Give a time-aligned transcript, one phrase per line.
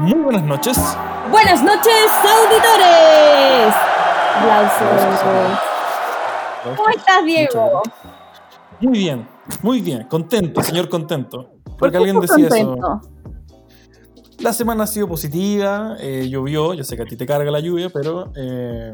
[0.00, 0.78] Muy buenas noches.
[1.30, 3.74] Buenas noches, auditores.
[4.38, 5.20] Aplausos.
[6.74, 7.82] ¿Cómo estás, Diego?
[8.80, 9.28] Muy bien,
[9.62, 10.04] muy bien.
[10.04, 11.50] Contento, señor contento.
[11.64, 12.76] ¿Por Porque qué alguien decía contento?
[12.76, 13.00] eso.
[14.38, 17.60] La semana ha sido positiva, eh, llovió, yo sé que a ti te carga la
[17.60, 18.92] lluvia, pero eh,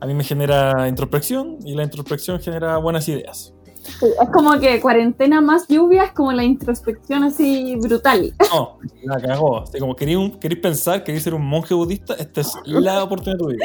[0.00, 3.52] a mí me genera introspección y la introspección genera buenas ideas.
[3.82, 8.32] Sí, es como que cuarentena más lluvia es como la introspección así brutal.
[8.52, 9.62] No, la cagó.
[9.62, 13.50] Así como queréis pensar, queréis ser un monje budista, esta es la oportunidad de tu
[13.50, 13.64] vida.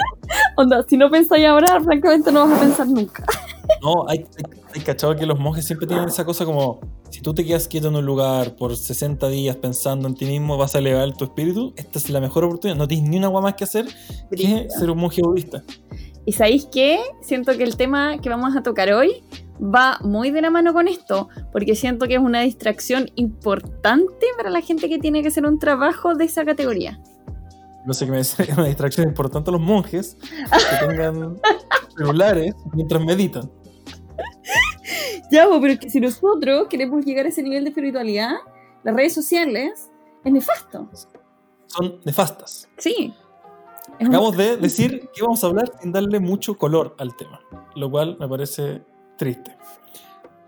[0.58, 3.24] Onda, si no pensáis ahora, francamente no vas a pensar nunca.
[3.82, 7.34] No, hay, hay, hay cachado que los monjes siempre tienen esa cosa como, si tú
[7.34, 10.80] te quedas quieto en un lugar por 60 días pensando en ti mismo, vas a
[10.80, 12.78] elevar tu espíritu, esta es la mejor oportunidad.
[12.78, 13.86] No tienes ni una agua más que hacer
[14.36, 15.64] que ser un monje budista.
[16.26, 17.00] ¿Y sabéis qué?
[17.22, 19.24] Siento que el tema que vamos a tocar hoy
[19.62, 24.50] va muy de la mano con esto, porque siento que es una distracción importante para
[24.50, 27.00] la gente que tiene que hacer un trabajo de esa categoría.
[27.86, 31.38] No sé que me dice que es una distracción importante a los monjes que tengan
[31.98, 33.50] celulares mientras meditan.
[35.32, 38.34] Ya, pero es que si nosotros queremos llegar a ese nivel de espiritualidad,
[38.84, 39.90] las redes sociales
[40.24, 40.88] es nefasto.
[41.68, 42.70] Son nefastas.
[42.78, 43.14] Sí.
[44.00, 47.40] Un- Acabamos de decir que vamos a hablar sin darle mucho color al tema,
[47.76, 48.84] lo cual me parece
[49.18, 49.56] triste.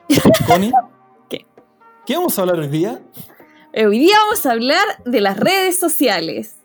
[0.48, 0.72] Connie,
[1.30, 1.46] ¿Qué?
[2.06, 3.00] ¿Qué vamos a hablar hoy día?
[3.74, 6.58] Eh, Hoy día vamos a hablar de las redes sociales.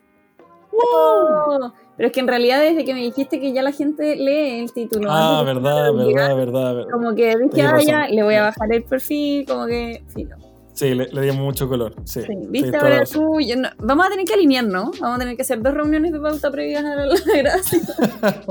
[0.71, 1.73] ¡Wow!
[1.95, 4.73] Pero es que en realidad desde que me dijiste que ya la gente lee el
[4.73, 5.09] título.
[5.11, 6.91] Ah, verdad, verdad, verdad, verdad.
[6.91, 10.37] Como que dije, ah, ya, le voy a bajar el perfil, como que, sí, no.
[10.73, 11.95] Sí, le, le dimos mucho color.
[12.03, 12.75] Sí, ¿Viste?
[12.77, 15.73] Ahora tú, yo no- vamos a tener que alinearnos, vamos a tener que hacer dos
[15.73, 17.79] reuniones de pauta previas a la, gracia.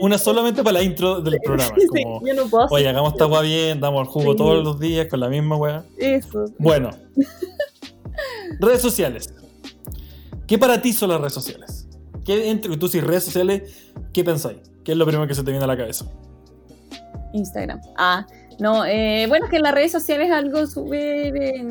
[0.00, 1.74] Una solamente para la intro del programa.
[1.76, 4.62] Sí, Como, yo no puedo hacer oye, hagamos esta agua bien, damos el jugo todos
[4.62, 5.84] los días con la misma weá.
[5.98, 6.44] eso.
[6.58, 6.90] Bueno.
[8.60, 9.32] redes sociales.
[10.46, 11.88] ¿Qué para ti son las redes sociales?
[12.24, 14.58] ¿Qué entre tú y redes sociales, qué pensáis?
[14.84, 16.06] ¿Qué es lo primero que se te viene a la cabeza?
[17.32, 17.80] Instagram.
[17.96, 18.26] Ah,
[18.60, 21.64] no, eh, bueno, es que en las redes sociales es algo súper eh,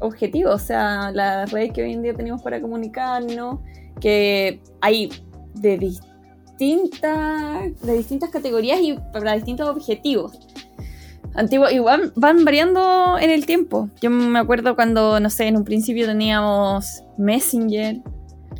[0.00, 3.60] objetivo, o sea, las redes que hoy en día tenemos para comunicarnos,
[4.00, 5.10] que hay
[5.54, 10.32] de distintas, de distintas categorías y para distintos objetivos.
[11.34, 13.90] Antiguo, igual van variando en el tiempo.
[14.00, 18.00] Yo me acuerdo cuando, no sé, en un principio teníamos Messenger,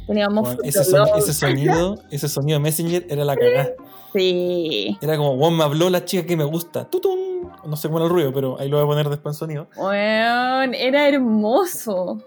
[0.06, 3.70] teníamos Bueno, ese, son- ese sonido, ese sonido de Messenger era la cagada.
[4.12, 4.96] Sí.
[5.00, 6.88] Era como, wow, me habló la chica que me gusta.
[6.88, 7.50] Tutun.
[7.64, 9.66] No sé cómo era el ruido, pero ahí lo voy a poner después en sonido.
[9.76, 12.18] Weón, era hermoso.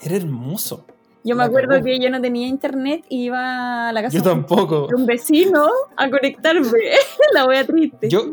[0.00, 0.84] Era hermoso.
[1.24, 1.84] Yo me acuerdo cagó.
[1.84, 4.86] que yo no tenía internet y iba a la casa Yo tampoco.
[4.86, 5.66] de un vecino
[5.96, 6.70] a conectarme.
[7.34, 8.08] la wea triste.
[8.08, 8.26] Yo,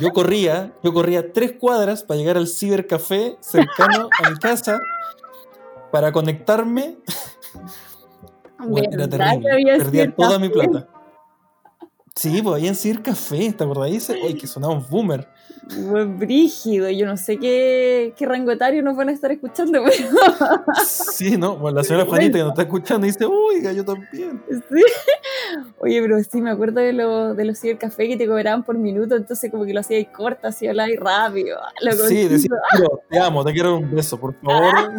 [0.00, 4.78] yo corría, yo corría tres cuadras para llegar al cibercafé cercano a mi casa
[5.90, 6.98] para conectarme.
[8.58, 9.76] Bueno, era ¿Verdad que terrible.
[9.76, 10.88] Perdía toda mi plata.
[12.16, 14.08] Sí, pues ahí en Cibercafé, ¿te acordáis?
[14.08, 15.28] Oye, que sonaba un boomer.
[15.76, 20.08] Weón, Brígido, yo no sé qué, qué rango etario nos van a estar escuchando, pero
[20.86, 21.56] Sí, ¿no?
[21.56, 24.42] Bueno, la señora Juanita que nos está escuchando dice, oiga, yo también.
[24.48, 24.82] sí.
[25.78, 29.14] Oye, pero sí, me acuerdo de, lo, de los cibercafés que te cobraban por minuto,
[29.16, 31.58] entonces como que lo hacías corto, así hablabas rápido.
[31.82, 34.92] Lo Sí, decía, "Tiro, te amo, te quiero un beso, por favor.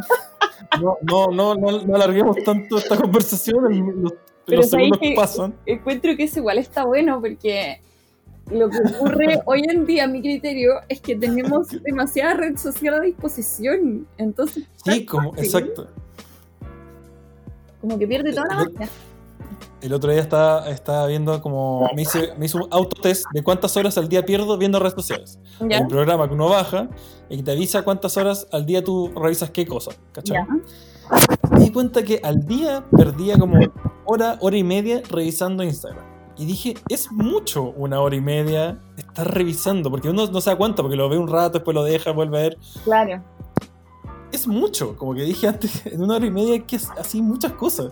[0.81, 4.01] No, no, no, no, no alarguemos tanto esta conversación.
[4.03, 4.13] Los,
[4.47, 5.53] Pero los ¿sabéis segundos que- pasan.
[5.65, 7.79] encuentro que eso igual está bueno porque
[8.49, 12.93] lo que ocurre hoy en día, a mi criterio, es que tenemos demasiada red social
[12.95, 14.07] a disposición.
[14.17, 15.45] Entonces, Sí, como, fácil.
[15.45, 15.87] exacto.
[17.81, 18.89] como que pierde toda la Yo- magia.
[19.79, 21.87] El otro día estaba, estaba viendo como.
[21.95, 25.39] Me hice, me hice un autotest de cuántas horas al día pierdo viendo redes sociales.
[25.69, 25.81] ¿Ya?
[25.81, 26.89] un programa que uno baja
[27.29, 29.91] y que te avisa cuántas horas al día tú revisas qué cosa.
[30.13, 30.41] ¿Cachai?
[31.51, 33.59] Me di cuenta que al día perdía como
[34.07, 36.03] hora, hora y media revisando Instagram.
[36.39, 40.55] Y dije, es mucho una hora y media estar revisando, porque uno no se da
[40.55, 42.57] cuenta, porque lo ve un rato, después lo deja, vuelve a ver.
[42.83, 43.23] Claro.
[44.31, 47.53] Es mucho, como que dije antes, en una hora y media que hacer así muchas
[47.53, 47.91] cosas.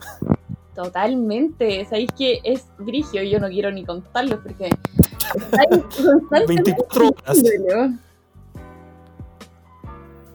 [0.75, 1.85] Totalmente.
[1.85, 4.69] Sabéis que es brigio, yo no quiero ni contarlo porque.
[5.35, 7.43] estáis constantemente 24 horas.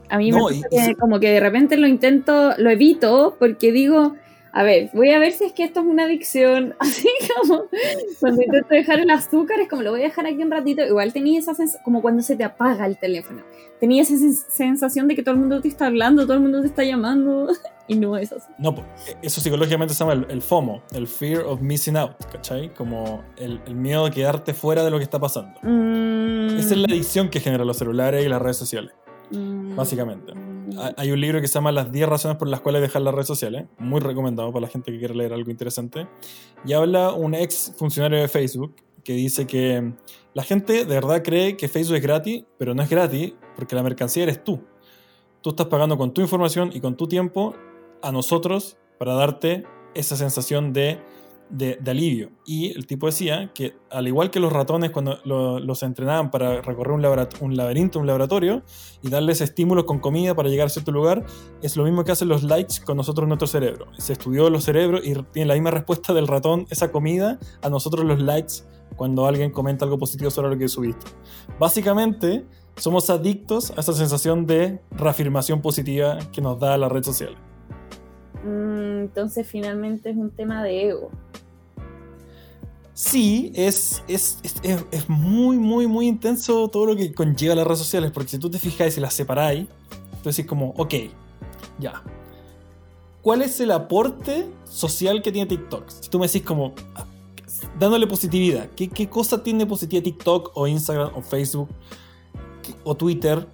[0.08, 3.70] A mí No, me y- que como que de repente lo intento, lo evito porque
[3.70, 4.14] digo,
[4.52, 6.74] a ver, voy a ver si es que esto es una adicción.
[6.80, 7.64] Así como
[8.20, 10.82] cuando intento dejar el azúcar, es como lo voy a dejar aquí un ratito.
[10.84, 13.42] Igual tenía esa sensación, como cuando se te apaga el teléfono.
[13.78, 16.60] Tenía esa sens- sensación de que todo el mundo te está hablando, todo el mundo
[16.60, 17.48] te está llamando.
[17.90, 18.46] Y no es así.
[18.56, 18.84] No, po,
[19.20, 22.72] eso psicológicamente se llama el, el FOMO, el Fear of Missing Out, ¿cachai?
[22.72, 25.58] Como el, el miedo de quedarte fuera de lo que está pasando.
[25.62, 28.92] Mm, Esa es la adicción que generan los celulares y las redes sociales,
[29.32, 30.32] mm, básicamente.
[30.78, 33.14] Ha- hay un libro que se llama Las 10 razones por las cuales dejar las
[33.14, 36.06] redes sociales, muy recomendado para la gente que quiere leer algo interesante.
[36.64, 38.74] Y habla un ex funcionario de Facebook
[39.04, 39.92] que dice que
[40.34, 43.82] la gente de verdad cree que Facebook es gratis, pero no es gratis porque la
[43.82, 44.60] mercancía eres tú.
[45.42, 47.54] Tú estás pagando con tu información y con tu tiempo
[48.02, 49.64] a nosotros para darte
[49.94, 51.00] esa sensación de,
[51.50, 52.30] de- alivio.
[52.46, 56.62] Y el tipo decía que al igual que los ratones cuando lo- los entrenaban para
[56.62, 57.04] recorrer un,
[57.40, 58.62] un laberinto, un laboratorio,
[59.02, 61.24] y darles estímulos con comida para llegar a cierto lugar,
[61.62, 63.86] es lo mismo que hacen los likes con nosotros en nuestro cerebro.
[63.98, 68.04] Se estudió los cerebros y tiene la misma respuesta del ratón, esa comida, a nosotros
[68.04, 68.54] los likes
[68.96, 71.06] cuando alguien comenta algo positivo sobre lo que subiste.
[71.58, 72.44] Básicamente,
[72.76, 77.36] somos adictos a esa sensación de reafirmación positiva que nos da la red social.
[78.44, 81.10] Mm, entonces finalmente es un tema de ego.
[82.94, 87.66] Sí, es, es, es, es- es muy, muy, muy intenso todo lo que conlleva las
[87.66, 89.66] redes sociales, porque si tú te fijáis y las separáis,
[90.22, 90.94] tú decís como, ok,
[91.78, 92.02] ya.
[93.22, 95.88] ¿Cuál es el aporte social que tiene TikTok?
[95.88, 97.04] Si tú me decís como, ah,
[97.78, 101.68] dándole positividad, ¿qué, qué cosa tiene positiva TikTok o Instagram o Facebook
[102.84, 103.46] o Twitter?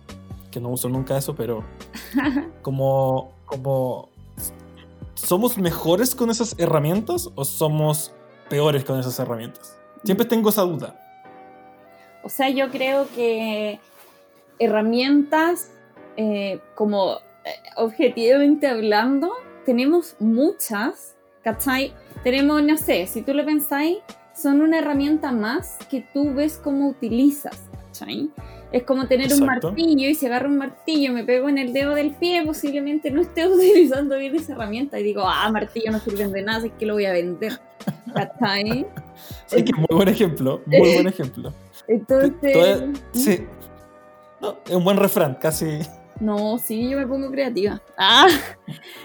[0.50, 1.64] Que no uso nunca eso, pero
[2.62, 4.08] como, como,
[5.14, 8.12] ¿somos mejores con esas herramientas o somos
[8.48, 9.76] peores con esas herramientas?
[10.04, 11.00] Siempre tengo esa duda.
[12.22, 13.78] O sea, yo creo que
[14.58, 15.70] herramientas,
[16.16, 19.32] eh, como eh, objetivamente hablando,
[19.64, 21.92] tenemos muchas, ¿cachai?
[22.24, 23.98] Tenemos, no sé, si tú lo pensáis,
[24.34, 28.30] son una herramienta más que tú ves cómo utilizas, ¿cachai?
[28.76, 31.94] Es como tener un martillo y si agarro un martillo me pego en el dedo
[31.94, 36.30] del pie, posiblemente no esté utilizando bien esa herramienta y digo, ah, martillo no sirven
[36.30, 37.58] de nada, así que lo voy a vender,
[38.14, 38.86] ¿cachai?
[39.46, 41.52] Sí, que muy buen ejemplo, muy buen ejemplo.
[41.88, 42.52] Entonces...
[42.52, 43.46] Todavía- sí.
[44.42, 45.78] No, es un buen refrán, casi.
[46.20, 47.80] No, sí, yo me pongo creativa.
[47.96, 48.26] Ah,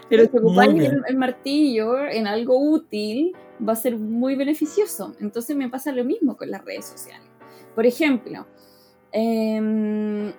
[0.10, 0.74] pero si ocupáis
[1.08, 3.34] el martillo en algo útil,
[3.66, 5.16] va a ser muy beneficioso.
[5.22, 7.28] Entonces me pasa lo mismo con las redes sociales.
[7.76, 8.46] Por ejemplo,
[9.12, 10.32] em,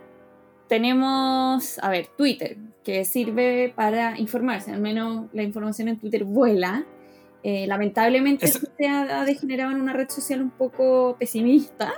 [0.68, 4.70] tenemos, a ver, Twitter, que sirve para informarse.
[4.72, 6.84] Al menos la información en Twitter vuela.
[7.44, 11.92] Eh, lamentablemente se ha, ha degenerado en una red social un poco pesimista.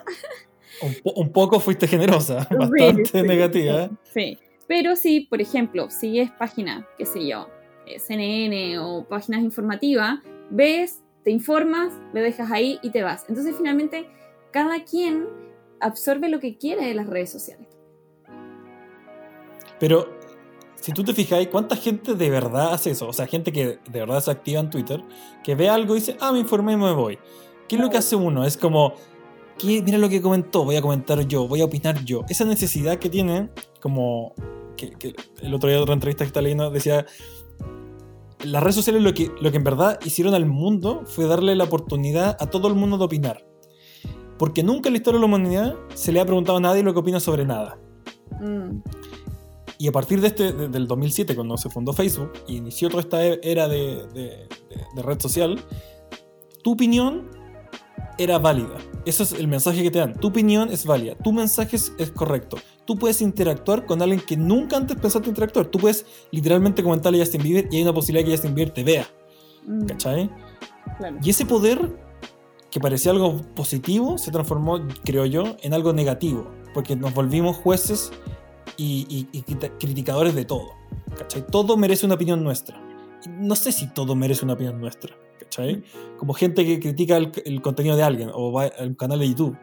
[0.81, 3.91] Un, po- un poco fuiste generosa, bastante sí, negativa.
[4.13, 7.49] Sí, pero si, por ejemplo, sigues páginas, qué sé yo,
[7.87, 13.27] eh, CNN o páginas informativas, ves, te informas, lo dejas ahí y te vas.
[13.29, 14.07] Entonces, finalmente,
[14.51, 15.27] cada quien
[15.85, 17.69] absorbe lo que quiere de las redes sociales.
[19.79, 20.09] Pero
[20.77, 23.09] si tú te fijáis, ¿cuánta gente de verdad hace eso?
[23.09, 25.03] O sea, gente que de verdad se activa en Twitter,
[25.43, 27.19] que ve algo y dice, ah, me informé y me voy.
[27.69, 28.45] ¿Qué es lo que hace uno?
[28.45, 28.95] Es como,
[29.59, 29.83] ¿qué?
[29.83, 32.25] mira lo que comentó, voy a comentar yo, voy a opinar yo.
[32.29, 33.51] Esa necesidad que tiene,
[33.81, 34.35] como
[34.77, 37.07] que, que el otro día otra entrevista que está leyendo decía,
[38.45, 41.65] las redes sociales lo que, lo que en verdad hicieron al mundo fue darle la
[41.65, 43.54] oportunidad a todo el mundo de opinar.
[44.39, 46.93] Porque nunca en la historia de la humanidad se le ha preguntado a nadie lo
[46.93, 47.79] que opina sobre nada.
[48.41, 48.81] Mm,
[49.79, 53.03] Y a partir de este, de- del 2007, cuando se fundó Facebook y inició toda
[53.03, 55.59] esta e- era de, de- de- de red social,
[56.63, 57.29] tu opinión
[58.17, 58.77] era válida.
[59.05, 60.15] Ese es el mensaje que te dan.
[60.15, 61.17] Tu opinión es válida.
[61.17, 62.57] Tu mensaje es, es correcto.
[62.85, 65.67] Tú puedes interactuar con alguien que nunca antes pensaste interactuar.
[65.67, 68.85] Tú puedes literalmente comentarle a Justin Bieber y hay una posibilidad que Justin Bieber te
[68.85, 69.07] vea.
[69.67, 70.31] mm, ¿Cachai?
[70.99, 71.17] claro.
[71.21, 71.97] Y ese poder,
[72.75, 76.51] que parecía algo positivo, se transformó, creo yo, en algo negativo.
[76.75, 78.11] Porque nos volvimos jueces
[78.77, 80.71] y, y- y criti- criticadores de todo.
[81.17, 81.47] ¿Cachai?
[81.47, 82.77] Todo merece una opinión nuestra.
[83.31, 85.15] No sé si todo merece una opinión nuestra.
[86.19, 89.29] Como gente que critica el, el contenido de alguien o va a un canal de
[89.29, 89.57] YouTube.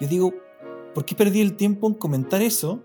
[0.00, 0.34] Yo digo,
[0.94, 2.82] ¿por qué perdí el tiempo en comentar eso?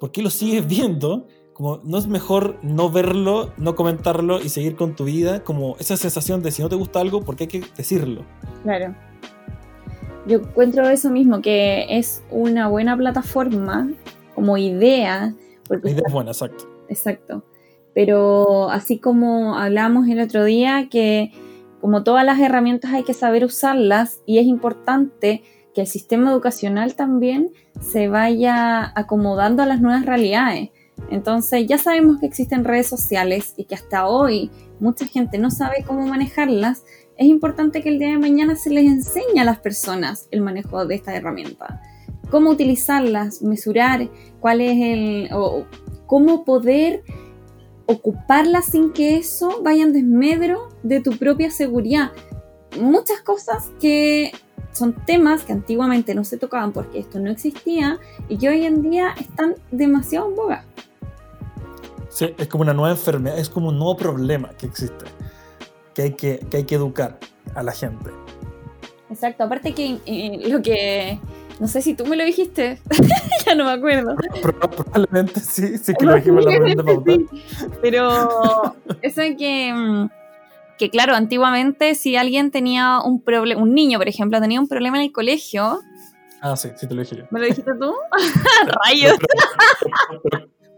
[0.00, 1.28] ¿Por qué lo sigues viendo?
[1.54, 5.44] Como, ¿no es mejor no verlo, no comentarlo y seguir con tu vida?
[5.44, 8.24] Como esa sensación de si no te gusta algo, ¿por qué hay que decirlo?
[8.64, 8.94] Claro.
[10.26, 13.88] Yo encuentro eso mismo, que es una buena plataforma
[14.34, 15.32] como idea,
[15.68, 16.64] porque La idea es buena, exacto.
[16.88, 17.44] Exacto.
[17.94, 21.30] Pero así como hablamos el otro día, que
[21.80, 25.42] como todas las herramientas hay que saber usarlas y es importante
[25.74, 30.70] que el sistema educacional también se vaya acomodando a las nuevas realidades.
[31.10, 35.84] Entonces ya sabemos que existen redes sociales y que hasta hoy mucha gente no sabe
[35.86, 36.84] cómo manejarlas.
[37.16, 40.84] Es importante que el día de mañana se les enseñe a las personas el manejo
[40.86, 41.80] de estas herramientas.
[42.30, 44.08] Cómo utilizarlas, mesurar
[44.40, 45.28] cuál es el...
[45.32, 45.64] o
[46.06, 47.02] cómo poder
[47.86, 52.12] ocuparlas sin que eso vaya en desmedro de tu propia seguridad.
[52.80, 54.32] Muchas cosas que
[54.72, 58.82] son temas que antiguamente no se tocaban porque esto no existía y que hoy en
[58.82, 60.64] día están demasiado en boga.
[62.14, 65.04] Sí, es como una nueva enfermedad, es como un nuevo problema que existe,
[65.94, 67.18] que hay que, que, hay que educar
[67.56, 68.10] a la gente.
[69.10, 71.18] Exacto, aparte que eh, lo que...
[71.58, 72.80] No sé si tú me lo dijiste,
[73.46, 74.14] ya no me acuerdo.
[74.40, 77.12] Probablemente sí, sí que lo dijimos en la de pauta.
[77.82, 80.08] Pero eso es que, mm,
[80.78, 84.98] que, claro, antiguamente si alguien tenía un problema, un niño, por ejemplo, tenía un problema
[84.98, 85.80] en el colegio.
[86.40, 87.24] Ah, sí, sí te lo dije yo.
[87.30, 87.92] ¿Me lo dijiste tú?
[88.84, 89.18] Rayos.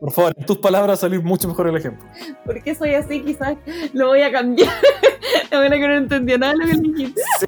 [0.01, 2.07] Por favor, en tus palabras salir mucho mejor el ejemplo.
[2.45, 3.23] ¿Por qué soy así?
[3.23, 3.57] Quizás
[3.93, 4.73] lo voy a cambiar.
[5.51, 7.23] La verdad que no entendía nada de lo que dijiste.
[7.41, 7.47] Sí.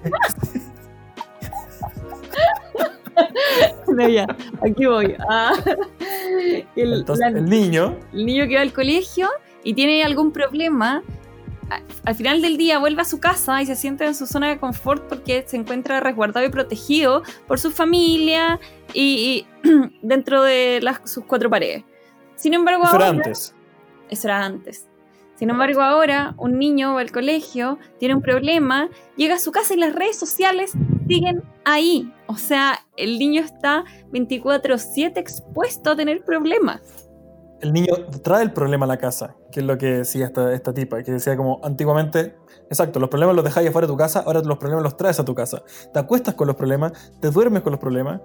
[3.88, 4.26] no, ya,
[4.62, 5.14] aquí voy.
[5.28, 5.52] Ah,
[6.76, 7.96] el, Entonces, el niño.
[8.12, 9.28] El niño que va al colegio
[9.62, 11.02] y tiene algún problema,
[12.04, 14.58] al final del día vuelve a su casa y se siente en su zona de
[14.58, 18.58] confort porque se encuentra resguardado y protegido por su familia
[18.94, 19.46] y,
[20.02, 21.84] dentro de las, sus cuatro paredes.
[22.38, 23.54] Sin embargo, eso era antes.
[24.08, 24.86] Eso era antes.
[25.34, 29.74] Sin embargo, ahora un niño va al colegio, tiene un problema, llega a su casa
[29.74, 30.72] y las redes sociales
[31.06, 32.12] siguen ahí.
[32.26, 36.80] O sea, el niño está 24/7 expuesto a tener problemas.
[37.60, 40.72] El niño trae el problema a la casa, que es lo que decía esta, esta
[40.72, 42.36] tipa, que decía como antiguamente,
[42.70, 45.24] exacto, los problemas los dejáis afuera de tu casa, ahora los problemas los traes a
[45.24, 45.64] tu casa.
[45.92, 48.20] Te acuestas con los problemas, te duermes con los problemas,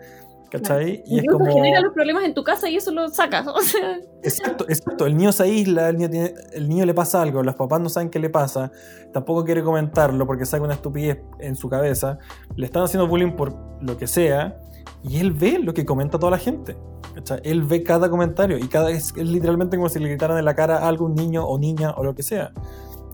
[0.54, 1.02] ¿Cachai?
[1.08, 1.46] Y es como...
[1.52, 3.48] genera los problemas en tu casa y eso lo sacas.
[4.22, 5.08] Exacto, exacto.
[5.08, 7.90] El niño se aísla, el niño, tiene, el niño le pasa algo, los papás no
[7.90, 8.72] saben qué le pasa,
[9.12, 12.20] tampoco quiere comentarlo porque saca una estupidez en su cabeza,
[12.56, 14.58] le están haciendo bullying por lo que sea,
[15.04, 16.78] y él ve lo que comenta toda la gente.
[17.16, 17.42] ¿cachai?
[17.44, 20.56] Él ve cada comentario y cada es, es literalmente como si le gritaran en la
[20.56, 22.54] cara a algún niño o niña o lo que sea.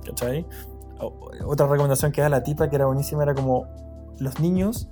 [0.05, 0.45] ¿Cachai?
[1.45, 3.65] Otra recomendación que da la tipa que era buenísima era como
[4.19, 4.89] los niños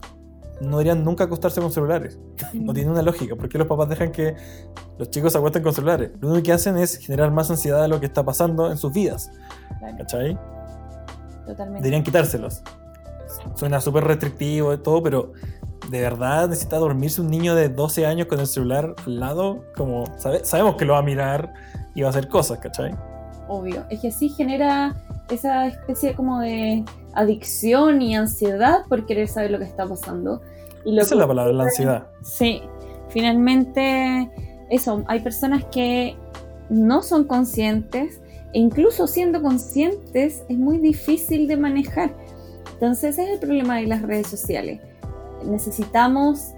[0.61, 2.19] no irían nunca acostarse con celulares.
[2.53, 3.35] No tiene una lógica.
[3.35, 4.35] ¿Por qué los papás dejan que
[4.97, 6.11] los chicos se acuesten con celulares?
[6.19, 8.91] Lo único que hacen es generar más ansiedad de lo que está pasando en sus
[8.91, 9.31] vidas.
[9.97, 10.37] ¿Cachai?
[11.45, 11.83] Totalmente.
[11.83, 12.61] Deberían quitárselos.
[13.55, 15.33] Suena súper restrictivo y todo, pero
[15.89, 19.63] ¿de verdad necesita dormirse un niño de 12 años con el celular al lado?
[19.75, 21.53] Como sabemos que lo va a mirar
[21.95, 22.95] y va a hacer cosas, ¿cachai?
[23.47, 23.85] Obvio.
[23.89, 24.95] Es que sí genera
[25.29, 26.83] esa especie como de
[27.17, 30.41] adicción y ansiedad por querer saber lo que está pasando.
[30.85, 32.07] Y Esa es la palabra, la ansiedad.
[32.21, 32.61] Sí,
[33.09, 34.29] finalmente
[34.69, 36.15] eso, hay personas que
[36.69, 38.21] no son conscientes
[38.53, 42.15] e incluso siendo conscientes es muy difícil de manejar.
[42.73, 44.79] Entonces ese es el problema de las redes sociales.
[45.43, 46.51] Necesitamos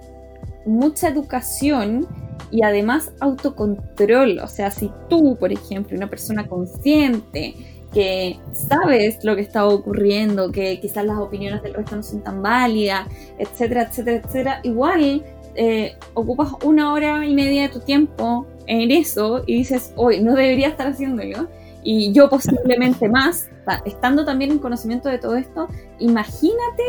[0.66, 2.06] mucha educación
[2.52, 4.40] y además autocontrol.
[4.40, 7.56] O sea, si tú, por ejemplo, una persona consciente,
[7.94, 12.42] que sabes lo que está ocurriendo, que quizás las opiniones del resto no son tan
[12.42, 15.24] válidas, etcétera, etcétera, etcétera, igual
[15.56, 20.36] eh, ocupas una hora y media de tu tiempo en eso y dices, hoy no
[20.36, 21.48] debería estar haciéndolo.
[21.84, 23.50] Y yo posiblemente más,
[23.86, 25.68] estando también en conocimiento de todo esto,
[25.98, 26.84] imagínate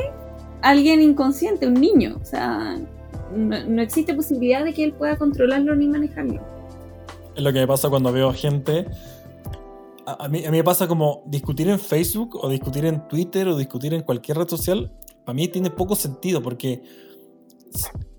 [0.62, 2.19] alguien inconsciente, un niño.
[2.21, 2.76] O sea,
[3.35, 6.40] no, no existe posibilidad de que él pueda controlarlo ni manejarlo.
[7.35, 8.87] Es lo que me pasa cuando veo gente
[10.19, 14.02] a, mí, me pasa como discutir en Facebook o discutir en Twitter o discutir en
[14.02, 14.93] cualquier red social,
[15.25, 16.83] para mí tiene poco sentido porque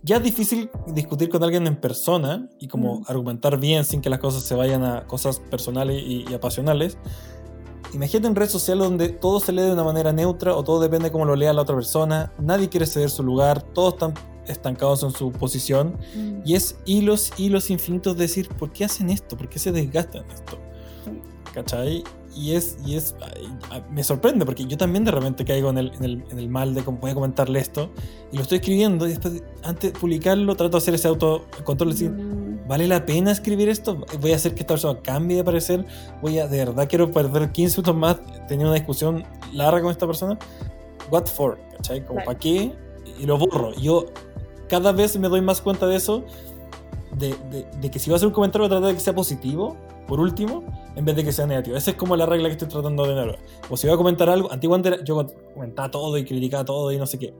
[0.03, 4.19] ya es difícil discutir con alguien en persona y como argumentar bien sin que las
[4.19, 6.98] cosas se vayan a cosas personales y, y apasionales.
[7.93, 11.05] Imagínate en red social donde todo se lee de una manera neutra o todo depende
[11.05, 14.13] de cómo lo lea la otra persona, nadie quiere ceder su lugar, todos están
[14.48, 16.41] estancados en su posición mm.
[16.45, 19.38] y es hilos, hilos infinitos de decir, ¿por qué hacen esto?
[19.38, 20.57] ¿Por qué se desgastan esto?
[21.53, 22.03] ¿Cachai?
[22.34, 23.13] Y es, y es,
[23.89, 26.74] me sorprende porque yo también de repente caigo en el, en el, en el mal
[26.74, 27.89] de voy a comentarle esto
[28.31, 32.12] y lo estoy escribiendo y después, antes de publicarlo, trato de hacer ese autocontrol, decir,
[32.12, 32.67] mm.
[32.70, 34.05] ¿vale la pena escribir esto?
[34.22, 35.86] ¿Voy a hacer que esta persona cambie de parecer?
[36.22, 38.17] ¿Voy a, de verdad quiero perder 15 minutos más
[38.48, 40.39] teniendo una discusión larga con esta persona?
[41.12, 41.60] ¿What for?
[41.74, 42.05] ¿cachai?
[42.05, 42.74] Como, ¿para qué?
[43.20, 43.74] Y lo borro.
[43.75, 44.05] Yo
[44.70, 46.24] cada vez me doy más cuenta de eso,
[47.17, 49.01] de, de, de que si voy a hacer un comentario, voy a tratar de que
[49.01, 49.75] sea positivo
[50.08, 50.63] por último,
[50.95, 51.77] en vez de que sea negativo.
[51.77, 53.39] Esa es como la regla que estoy tratando de tener.
[53.69, 57.05] O si voy a comentar algo, antiguamente yo comentaba todo y criticaba todo y no
[57.05, 57.33] sé qué.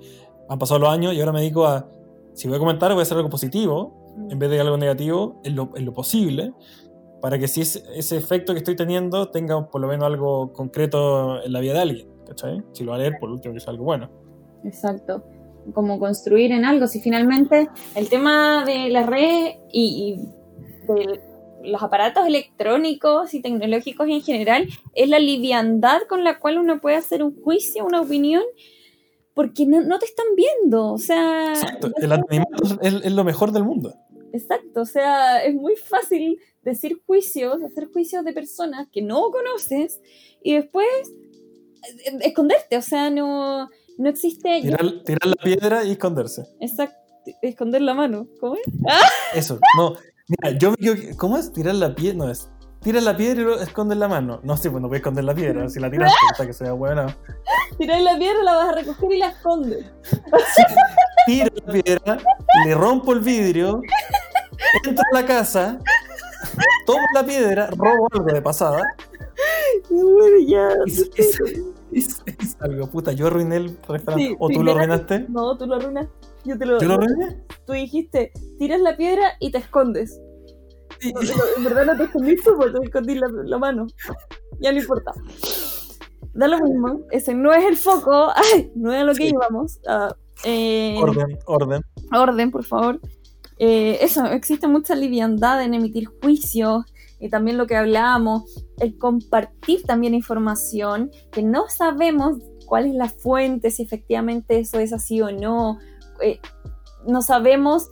[0.50, 1.88] Han pasado los años y ahora me dedico a,
[2.34, 5.56] si voy a comentar, voy a hacer algo positivo en vez de algo negativo en
[5.56, 6.54] lo, en lo posible,
[7.22, 11.42] para que si ese, ese, efecto que estoy teniendo tenga por lo menos algo concreto
[11.44, 12.08] en la vida de alguien.
[12.28, 12.64] ¿cachai?
[12.72, 14.10] Si lo va a leer, por último, que sea algo bueno.
[14.64, 15.24] Exacto.
[15.74, 16.88] Como construir en algo.
[16.88, 21.22] Si finalmente el tema de la red y, y
[21.64, 26.96] los aparatos electrónicos y tecnológicos en general es la liviandad con la cual uno puede
[26.96, 28.44] hacer un juicio, una opinión,
[29.34, 30.92] porque no, te están viendo.
[30.92, 31.54] O sea.
[31.54, 31.92] Exacto.
[31.98, 33.94] El anonimato es, lo mejor del mundo.
[34.34, 40.00] Exacto, o sea, es muy fácil decir juicios, hacer juicios de personas que no conoces
[40.42, 40.88] y después
[42.06, 44.62] eh, esconderte, o sea, no, no existe...
[44.62, 46.46] Tirar, tirar la piedra y esconderse.
[46.62, 46.98] Exacto,
[47.42, 48.62] esconder la mano, ¿cómo es?
[49.34, 49.98] Eso, no.
[50.32, 51.52] Mira, yo, yo ¿cómo es?
[51.52, 52.50] Tirar la piedra, no es.
[52.82, 54.40] Tiras la piedra y lo escondes la mano.
[54.44, 55.70] No sé, pues no voy a esconder la piedra.
[55.70, 57.16] Si la tiras, hasta que sea buena.
[57.78, 59.86] Tiras la piedra, la vas a recoger y la escondes.
[61.28, 62.18] Tiro la piedra,
[62.66, 63.82] le rompo el vidrio,
[64.84, 65.78] entro a la casa,
[66.88, 68.82] tomo la piedra, robo algo de pasada.
[69.90, 70.84] Bueno.
[70.88, 71.40] Es, es-
[71.92, 74.30] es- es algo, puta, yo arruiné el restaurante.
[74.30, 75.26] Sí, ¿O tú lo arruinaste?
[75.30, 76.12] No, tú lo arruinaste.
[76.44, 76.98] Yo te lo, ¿Yo lo?
[77.66, 80.20] Tú dijiste, tiras la piedra y te escondes.
[81.00, 81.14] Sí.
[81.14, 83.88] No, no, en verdad no te escondiste porque te escondí la, la mano.
[84.60, 85.12] Ya no importa.
[86.34, 87.02] Da lo mismo.
[87.12, 88.30] Ese no es el foco.
[88.36, 89.34] Ay, no es a lo que Sí.
[89.34, 89.80] íbamos.
[89.88, 91.82] Ah, eh, Orden, orden.
[92.14, 93.00] orden, por favor.
[93.58, 96.86] Eh, eso, existe mucha liviandad en emitir juicios
[97.20, 98.44] y también lo que hablábamos,
[98.80, 104.94] el compartir también información que no sabemos cuál es la fuente, si efectivamente eso es
[104.94, 105.78] así o no,
[106.22, 106.40] eh,
[107.08, 107.90] no sabemos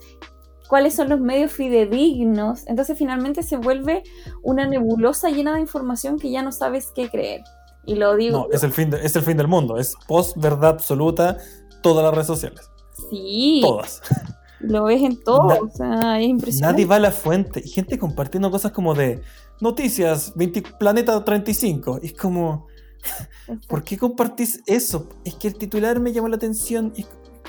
[0.68, 4.04] cuáles son los medios fidedignos, entonces finalmente se vuelve
[4.44, 7.42] una nebulosa llena de información que ya no sabes qué creer.
[7.86, 9.78] Y lo digo, No, es el fin, de- es el fin del mundo.
[9.78, 11.38] Es post-verdad absoluta
[11.82, 12.70] todas las redes sociales.
[13.10, 14.02] sí, Todas.
[14.60, 16.74] lo ves en todo, Na- o sea, es impresionante.
[16.74, 17.62] Nadie va a la fuente.
[17.66, 19.22] Y gente compartiendo cosas como de
[19.62, 22.00] noticias, 20 Planeta 35.
[22.04, 22.68] Y es como,
[23.68, 25.08] ¿por qué compartís eso?
[25.24, 26.94] Es que el titular me llamó la atención.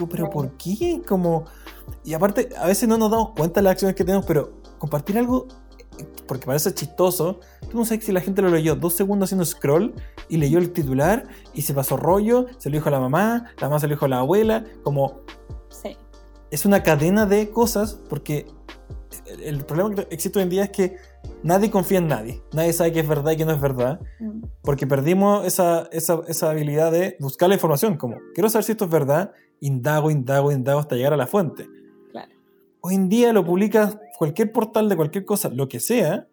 [0.09, 1.03] Pero ¿por qué?
[1.07, 1.45] Como,
[2.05, 5.19] y aparte, a veces no nos damos cuenta de las acciones que tenemos, pero compartir
[5.19, 5.47] algo,
[6.27, 7.41] porque parece chistoso,
[7.71, 9.95] tú no sabes si la gente lo leyó dos segundos haciendo scroll
[10.29, 13.69] y leyó el titular y se pasó rollo, se lo dijo a la mamá, la
[13.69, 15.21] mamá se lo dijo a la abuela, como
[15.69, 15.97] Sí.
[16.51, 18.47] es una cadena de cosas porque
[19.27, 20.97] el, el problema que existe hoy en día es que
[21.43, 22.43] nadie confía en nadie.
[22.53, 24.01] Nadie sabe qué es verdad y qué no es verdad.
[24.19, 24.45] Mm.
[24.63, 27.97] Porque perdimos esa, esa, esa habilidad de buscar la información.
[27.97, 31.69] Como, quiero saber si esto es verdad, indago, indago, indago hasta llegar a la fuente.
[32.11, 32.33] Claro.
[32.81, 36.27] Hoy en día lo publicas cualquier portal de cualquier cosa, lo que sea.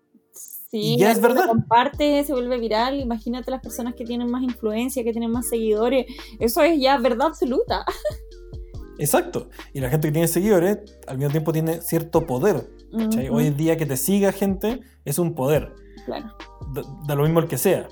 [0.70, 1.48] Sí, Y ya es verdad.
[1.48, 3.00] comparte, se vuelve viral.
[3.00, 6.06] Imagínate las personas que tienen más influencia, que tienen más seguidores.
[6.40, 7.86] Eso es ya verdad absoluta.
[9.00, 9.50] Exacto.
[9.74, 12.68] Y la gente que tiene seguidores, al mismo tiempo tiene cierto poder.
[12.98, 13.28] ¿cachai?
[13.30, 15.74] Ujú, Hoy en día que te siga gente es un poder.
[16.06, 16.36] Claro.
[16.74, 17.88] da, da lo mismo el que sea.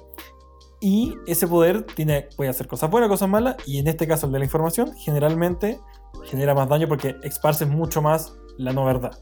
[0.86, 4.34] Y ese poder tiene, puede hacer cosas buenas, cosas malas, y en este caso el
[4.34, 5.80] de la información, generalmente
[6.26, 9.18] genera más daño porque esparces mucho más la no verdad.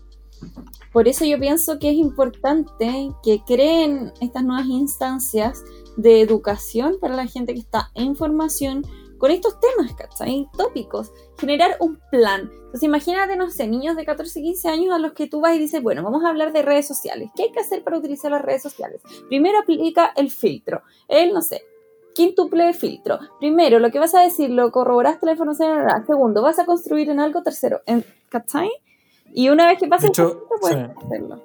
[0.91, 5.63] Por eso yo pienso que es importante que creen estas nuevas instancias
[5.95, 8.85] de educación para la gente que está en formación
[9.23, 10.49] con estos temas, ¿cachai?
[10.57, 11.13] Tópicos.
[11.39, 12.51] Generar un plan.
[12.51, 15.59] Entonces imagínate, no sé, niños de 14, 15 años a los que tú vas y
[15.59, 17.29] dices, bueno, vamos a hablar de redes sociales.
[17.33, 19.01] ¿Qué hay que hacer para utilizar las redes sociales?
[19.29, 20.81] Primero aplica el filtro.
[21.07, 21.61] El, no sé,
[22.13, 23.17] quíntuple filtro.
[23.39, 25.85] Primero, lo que vas a decir, lo corroboraste la información.
[26.05, 27.43] Segundo, vas a construir en algo.
[27.43, 28.71] Tercero, en, ¿cachai?
[29.33, 31.05] Y una vez que pase De el hecho, filtro, puedes sí.
[31.05, 31.41] hacerlo.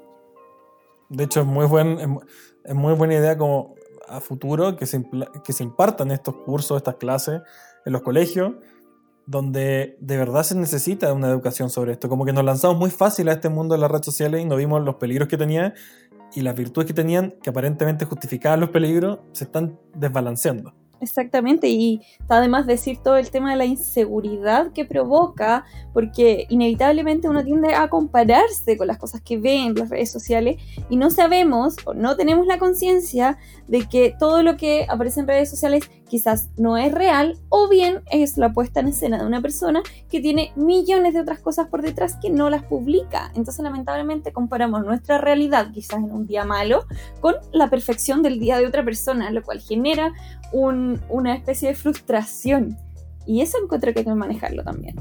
[1.10, 2.18] De hecho, es muy, buen,
[2.64, 3.76] es muy buena idea como
[4.09, 5.05] a futuro que se,
[5.44, 7.42] que se impartan estos cursos, estas clases
[7.85, 8.53] en los colegios,
[9.27, 12.09] donde de verdad se necesita una educación sobre esto.
[12.09, 14.57] Como que nos lanzamos muy fácil a este mundo de las redes sociales y no
[14.57, 15.75] vimos los peligros que tenía
[16.35, 20.75] y las virtudes que tenían, que aparentemente justificaban los peligros, se están desbalanceando.
[21.00, 27.28] Exactamente, y está además decir todo el tema de la inseguridad que provoca, porque inevitablemente
[27.28, 30.56] uno tiende a compararse con las cosas que ve en las redes sociales
[30.90, 35.28] y no sabemos o no tenemos la conciencia de que todo lo que aparece en
[35.28, 39.40] redes sociales quizás no es real o bien es la puesta en escena de una
[39.42, 43.31] persona que tiene millones de otras cosas por detrás que no las publica.
[43.35, 46.85] Entonces lamentablemente comparamos nuestra realidad quizás en un día malo
[47.21, 50.12] con la perfección del día de otra persona, lo cual genera
[50.53, 52.77] un- una especie de frustración.
[53.27, 54.97] Y eso encuentro que hay que manejarlo también.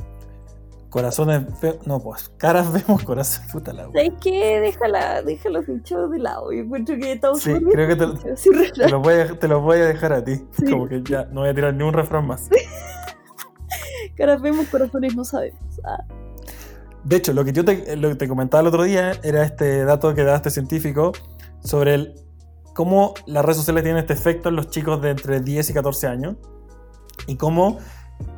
[0.90, 1.44] Corazones,
[1.86, 4.06] no, pues, caras vemos, corazones, puta la wea.
[4.06, 4.60] ¿Sabes qué?
[4.62, 6.52] Déjala, déjalo dicho de lado.
[6.52, 8.50] Yo encuentro que estamos Sí, creo que te- sí,
[8.90, 10.46] los voy a, te los voy a dejar a ti.
[10.58, 10.72] Sí.
[10.72, 12.50] Como que ya no voy a tirar ni un refrán más.
[14.16, 15.60] Caras vemos, corazones no sabemos.
[15.84, 16.04] Ah,
[17.04, 19.84] De hecho, lo que yo te, lo que te comentaba el otro día era este
[19.86, 21.12] dato que da este científico
[21.64, 22.16] sobre el,
[22.74, 26.08] cómo las redes sociales tienen este efecto en los chicos de entre 10 y 14
[26.08, 26.36] años
[27.28, 27.78] y cómo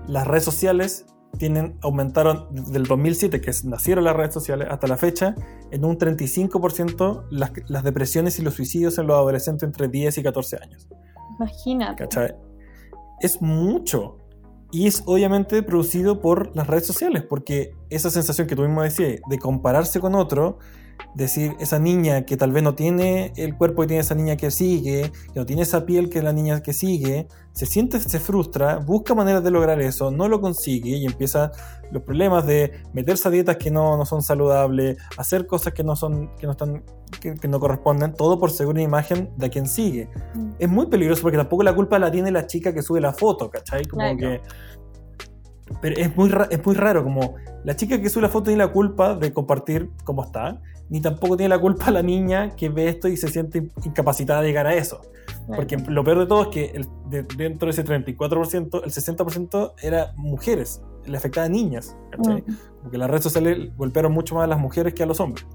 [0.08, 1.06] las redes sociales
[1.38, 5.36] tienen, aumentaron desde el 2007, que nacieron las redes sociales, hasta la fecha,
[5.72, 10.24] en un 35% las, las depresiones y los suicidios en los adolescentes entre 10 y
[10.24, 10.88] 14 años.
[11.38, 12.04] imagínate.
[12.04, 12.36] ¿Cachai?
[13.22, 14.18] Es mucho.
[14.72, 19.20] Y es obviamente producido por las redes sociales, porque esa sensación que tú mismo decías
[19.28, 20.60] de compararse con otro,
[21.16, 24.52] decir esa niña que tal vez no tiene el cuerpo que tiene esa niña que
[24.52, 28.78] sigue, que no tiene esa piel que la niña que sigue, se siente, se frustra,
[28.78, 31.52] busca maneras de lograr eso, no lo consigue y empieza
[31.92, 35.96] los problemas de meterse a dietas que no, no son saludables, hacer cosas que no
[35.96, 36.84] son, que no están,
[37.20, 40.10] que, que no corresponden, todo por seguir una imagen de quien sigue.
[40.36, 40.52] Mm.
[40.60, 43.50] Es muy peligroso porque tampoco la culpa la tiene la chica que sube la foto,
[43.50, 43.86] ¿cachai?
[43.86, 44.18] Como Claro.
[44.18, 44.42] que.
[45.82, 48.72] Pero es muy, es muy raro, como la chica que sube la foto tiene la
[48.72, 53.08] culpa de compartir cómo está, ni tampoco tiene la culpa la niña que ve esto
[53.08, 55.02] y se siente in- incapacitada de llegar a eso.
[55.56, 59.74] Porque lo peor de todo es que el- de- dentro de ese 34%, el 60%
[59.82, 62.44] era mujeres, le afectaba a niñas, ¿cachai?
[62.82, 65.46] Porque las redes sociales golpearon mucho más a las mujeres que a los hombres.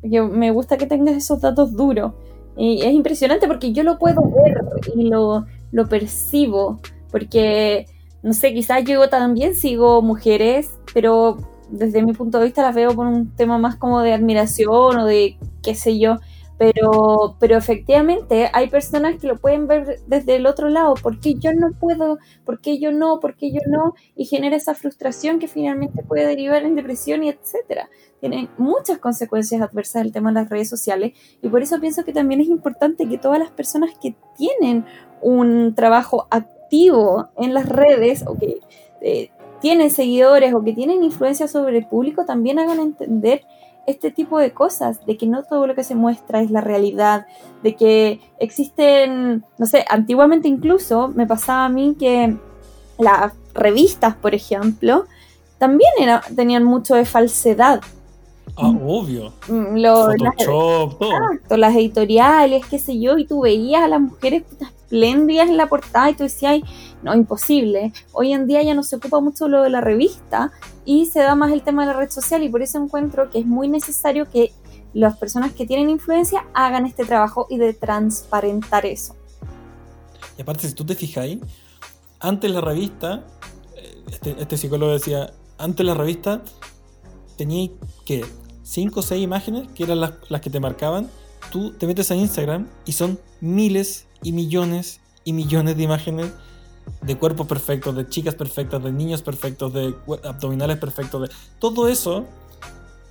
[0.00, 2.12] Porque me gusta que tengas esos datos duros.
[2.56, 4.60] Y es impresionante porque yo lo puedo ver
[4.94, 6.80] y lo, lo percibo.
[7.10, 7.86] Porque,
[8.22, 11.36] no sé, quizás yo también sigo mujeres, pero
[11.70, 15.04] desde mi punto de vista las veo por un tema más como de admiración o
[15.06, 16.18] de qué sé yo.
[16.58, 20.92] Pero, pero efectivamente hay personas que lo pueden ver desde el otro lado.
[20.92, 22.18] ¿Por qué yo no puedo?
[22.44, 23.18] ¿Por qué yo no?
[23.18, 23.94] ¿Por qué yo no?
[24.14, 27.88] Y genera esa frustración que finalmente puede derivar en depresión y etcétera
[28.20, 32.12] tiene muchas consecuencias adversas el tema de las redes sociales y por eso pienso que
[32.12, 34.84] también es importante que todas las personas que tienen
[35.22, 38.60] un trabajo activo en las redes o que
[39.00, 39.30] eh,
[39.60, 43.42] tienen seguidores o que tienen influencia sobre el público también hagan entender
[43.86, 47.26] este tipo de cosas, de que no todo lo que se muestra es la realidad,
[47.62, 52.36] de que existen, no sé, antiguamente incluso me pasaba a mí que
[52.98, 55.06] las revistas, por ejemplo,
[55.58, 57.80] también era- tenían mucho de falsedad.
[58.56, 58.80] Ah, Mm.
[58.88, 59.32] obvio.
[59.48, 61.10] Mm, lo- las, Photoshop, todo.
[61.12, 65.66] exacto, las editoriales, qué sé yo, y tú veías a las mujeres espléndidas en la
[65.68, 66.64] portada y tú decías, "Ay,
[67.02, 67.92] no, imposible.
[68.12, 70.50] Hoy en día ya no se ocupa mucho lo de la revista
[70.84, 73.38] y se da más el tema de la red social y por eso encuentro que
[73.38, 74.52] es muy necesario que
[74.92, 79.14] las personas que tienen influencia hagan este trabajo y de transparentar eso.
[80.36, 81.38] Y aparte, si tú te fijáis,
[82.18, 83.24] antes la revista,
[83.76, 86.42] eh, este, este psicólogo decía, antes la revista
[87.38, 87.70] tenía
[88.04, 88.24] que
[88.70, 91.08] 5 o 6 imágenes, que eran las, las que te marcaban.
[91.50, 96.32] Tú te metes a Instagram y son miles y millones y millones de imágenes
[97.02, 102.26] de cuerpos perfectos, de chicas perfectas, de niños perfectos, de abdominales perfectos, de todo eso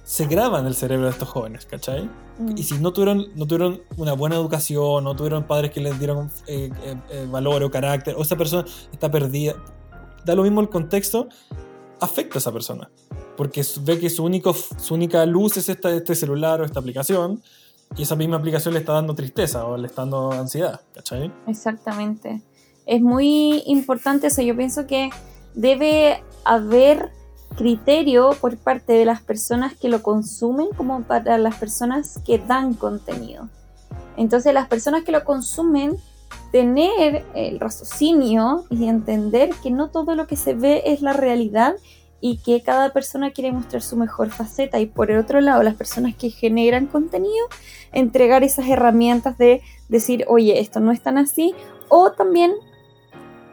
[0.06, 2.10] se graba en el cerebro de estos jóvenes, ¿cachai?
[2.40, 2.58] Mm.
[2.58, 6.32] Y si no tuvieron, no tuvieron una buena educación, no tuvieron padres que les dieron
[6.48, 9.56] eh, eh, eh, valor o carácter, o esa persona está perdida,
[10.26, 11.28] da lo mismo el contexto,
[12.00, 12.90] afecta a esa persona.
[13.40, 17.42] Porque ve que su, único, su única luz es esta, este celular o esta aplicación,
[17.96, 21.32] y esa misma aplicación le está dando tristeza o le está dando ansiedad, ¿cachai?
[21.48, 22.42] Exactamente.
[22.86, 24.42] Es muy importante eso.
[24.42, 25.10] Yo pienso que
[25.54, 27.12] debe haber
[27.56, 32.74] criterio por parte de las personas que lo consumen como para las personas que dan
[32.74, 33.48] contenido.
[34.18, 35.96] Entonces las personas que lo consumen
[36.52, 41.76] tener el raciocinio y entender que no todo lo que se ve es la realidad
[42.22, 44.80] y que cada persona quiere mostrar su mejor faceta.
[44.80, 47.48] Y por el otro lado las personas que generan contenido
[47.92, 51.56] entregar esas herramientas de decir oye esto no es tan así
[51.88, 52.54] o también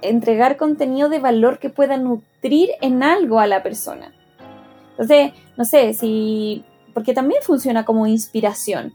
[0.02, 4.12] entregar contenido de valor que pueda nutrir en algo a la persona.
[4.90, 8.92] Entonces no sé si porque también funciona como inspiración.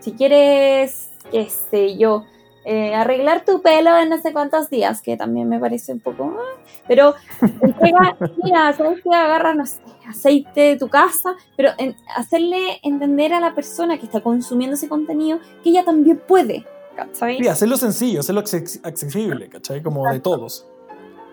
[0.00, 2.24] Si quieres qué sé yo
[2.64, 6.36] eh, arreglar tu pelo en no sé cuántos días, que también me parece un poco.
[6.38, 7.14] ah, pero
[7.60, 9.14] entrega, mira, ¿sabes qué?
[9.14, 14.06] Agarra, no sé, aceite de tu casa, pero en- hacerle entender a la persona que
[14.06, 16.64] está consumiendo ese contenido que ella también puede,
[17.12, 17.38] ¿sabes?
[17.38, 19.82] Sí, hacerlo sencillo, hacerlo acces- accesible, ¿cachai?
[19.82, 20.66] Como de todos.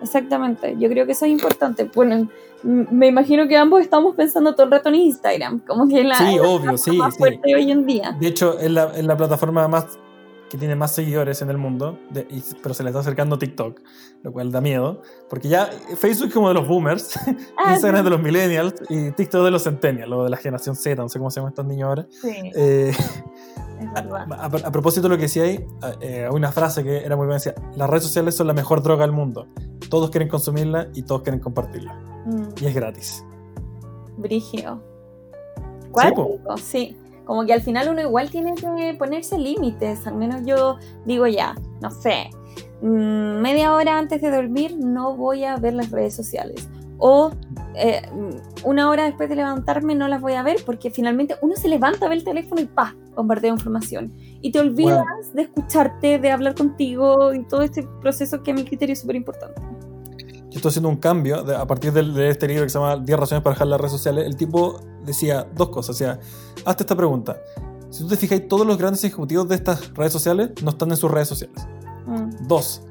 [0.01, 1.83] Exactamente, yo creo que eso es importante.
[1.93, 2.29] Bueno,
[2.63, 6.35] me imagino que ambos estamos pensando todo el rato en Instagram, como que la, Sí,
[6.35, 7.19] es la obvio, sí, más sí.
[7.19, 8.15] fuerte hoy en día.
[8.19, 9.99] De hecho, es la, es la plataforma más
[10.49, 13.79] que tiene más seguidores en el mundo, de- y- pero se le está acercando TikTok,
[14.23, 17.11] lo cual da miedo, porque ya Facebook es como de los boomers,
[17.57, 18.03] Ah, Instagram es sí.
[18.03, 21.19] de los millennials y TikTok de los centennials, o de la generación Z, no sé
[21.19, 22.07] cómo se llaman estos niños ahora.
[22.09, 24.27] Sí, Eh, es verdad.
[24.31, 25.65] a, a- a propósito de lo que decía ahí,
[26.01, 28.81] eh, hay una frase que era muy buena, decía, las redes sociales son la mejor
[28.81, 29.47] droga del mundo,
[29.89, 31.93] todos quieren consumirla y todos quieren compartirla,
[32.25, 32.43] Mm.
[32.61, 33.23] y es gratis.
[34.17, 34.81] Brígido.
[35.85, 35.91] po.
[35.91, 36.97] Cuático, sí.
[37.29, 40.07] Como que al final uno igual tiene que ponerse límites.
[40.07, 42.31] Al menos yo digo ya, no sé,
[42.81, 46.67] mm, media hora antes de dormir no voy a ver las redes sociales.
[46.97, 47.29] O
[47.75, 51.55] eh, mm, una hora después de levantarme no las voy a ver porque finalmente uno
[51.55, 54.11] se levanta, ve el teléfono y pa, bombardea información.
[54.41, 58.65] Y te olvidas de escucharte, de hablar contigo y todo este proceso que a mi
[58.65, 59.61] criterio es súper importante.
[60.51, 62.97] yo estoy haciendo un cambio de- a partir del- de, este libro que se llama
[62.97, 64.25] 10 razones para dejar las redes sociales.
[64.25, 64.79] El tipo
[65.09, 65.97] decía dos cosas.
[65.97, 66.19] Decía,
[66.65, 67.37] hazte esta pregunta.
[67.89, 70.97] Si tú te fijas, todos los grandes ejecutivos de estas redes sociales no están en
[70.97, 71.67] sus redes sociales.
[72.05, 72.83] Mm, Dos,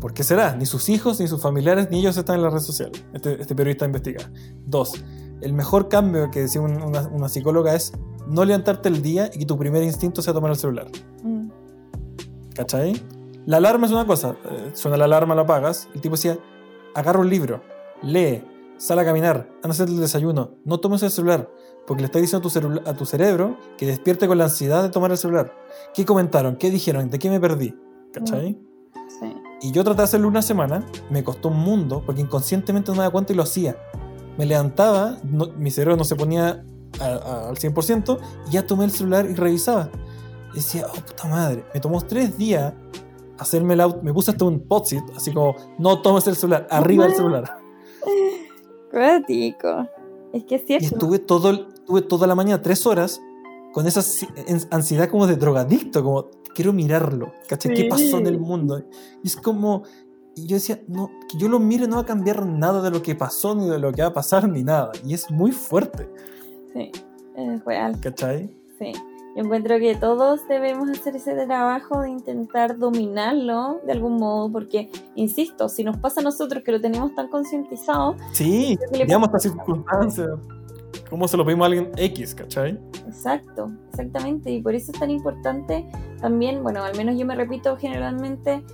[0.00, 0.54] ¿por qué será?
[0.56, 3.04] Ni sus hijos, ni sus familiares, ni ellos están en las redes sociales.
[3.12, 4.30] Este, este periodista investiga.
[4.66, 5.02] Dos,
[5.40, 7.92] el mejor cambio que decía un- una, una psicóloga es
[8.26, 10.88] no levantarte el día y que tu primer instinto sea tomar el celular.
[11.22, 11.48] mm,
[12.54, 13.00] ¿Cachai?
[13.46, 14.36] La alarma es una cosa.
[14.50, 15.88] eh, Suena la alarma, la apagas.
[15.94, 16.36] El tipo decía,
[16.94, 17.62] agarra un libro,
[18.02, 18.42] lee,
[18.78, 21.50] sal a caminar, hacer el desayuno, no tomes el celular,
[21.86, 24.88] porque le estás diciendo a tu, a tu cerebro que despierte con la ansiedad de
[24.90, 25.52] tomar el celular.
[25.94, 26.56] ¿Qué comentaron?
[26.56, 27.08] ¿Qué dijeron?
[27.10, 27.74] ¿De qué me perdí?
[28.12, 28.58] ¿Cachai?
[29.20, 29.32] sí.
[29.62, 33.02] Y yo traté de hacerlo una semana, me costó un mundo, porque inconscientemente no me
[33.02, 33.76] daba cuenta y lo hacía.
[34.36, 36.62] Me levantaba, no- mi cerebro no se ponía
[37.00, 39.88] a- a- al 100%, y ya tomé el celular y revisaba.
[40.52, 42.74] Y decía, oh puta madre, me tomó tres días
[43.38, 47.04] hacerme el auto, me puse hasta un post así como, no tomes el celular, arriba
[47.04, 47.58] del celular.
[48.96, 49.86] Cuático.
[50.32, 50.86] Es que es Y cierto.
[50.96, 53.20] estuve, todo, estuve toda la mañana, tres horas,
[53.74, 54.00] con esa
[54.70, 57.74] ansiedad como de drogadicto, como quiero mirarlo, ¿cachai?
[57.74, 57.88] ¿Qué Sí.
[57.90, 58.82] pasó en el mundo?
[59.22, 59.82] Y es como,
[60.34, 63.02] y yo decía, no, que yo lo mire no va a cambiar nada de lo
[63.02, 64.92] que pasó, ni de lo que va a pasar, ni nada.
[65.04, 66.08] Y es muy fuerte,
[66.72, 66.90] Sí,
[67.36, 67.98] es real.
[68.00, 68.50] ¿cachai?
[68.78, 68.92] Sí.
[69.36, 74.90] Yo encuentro que todos debemos hacer ese trabajo de intentar dominarlo de algún modo, porque,
[75.14, 80.30] insisto, si nos pasa a nosotros que lo tenemos tan concientizado, Sí, digamos estas circunstancias.
[81.10, 82.80] ¿Cómo se lo pedimos a alguien X, cachai?
[83.06, 84.50] Exacto, exactamente.
[84.50, 85.86] Y por eso es tan importante
[86.18, 88.64] también, bueno, al menos yo me repito generalmente,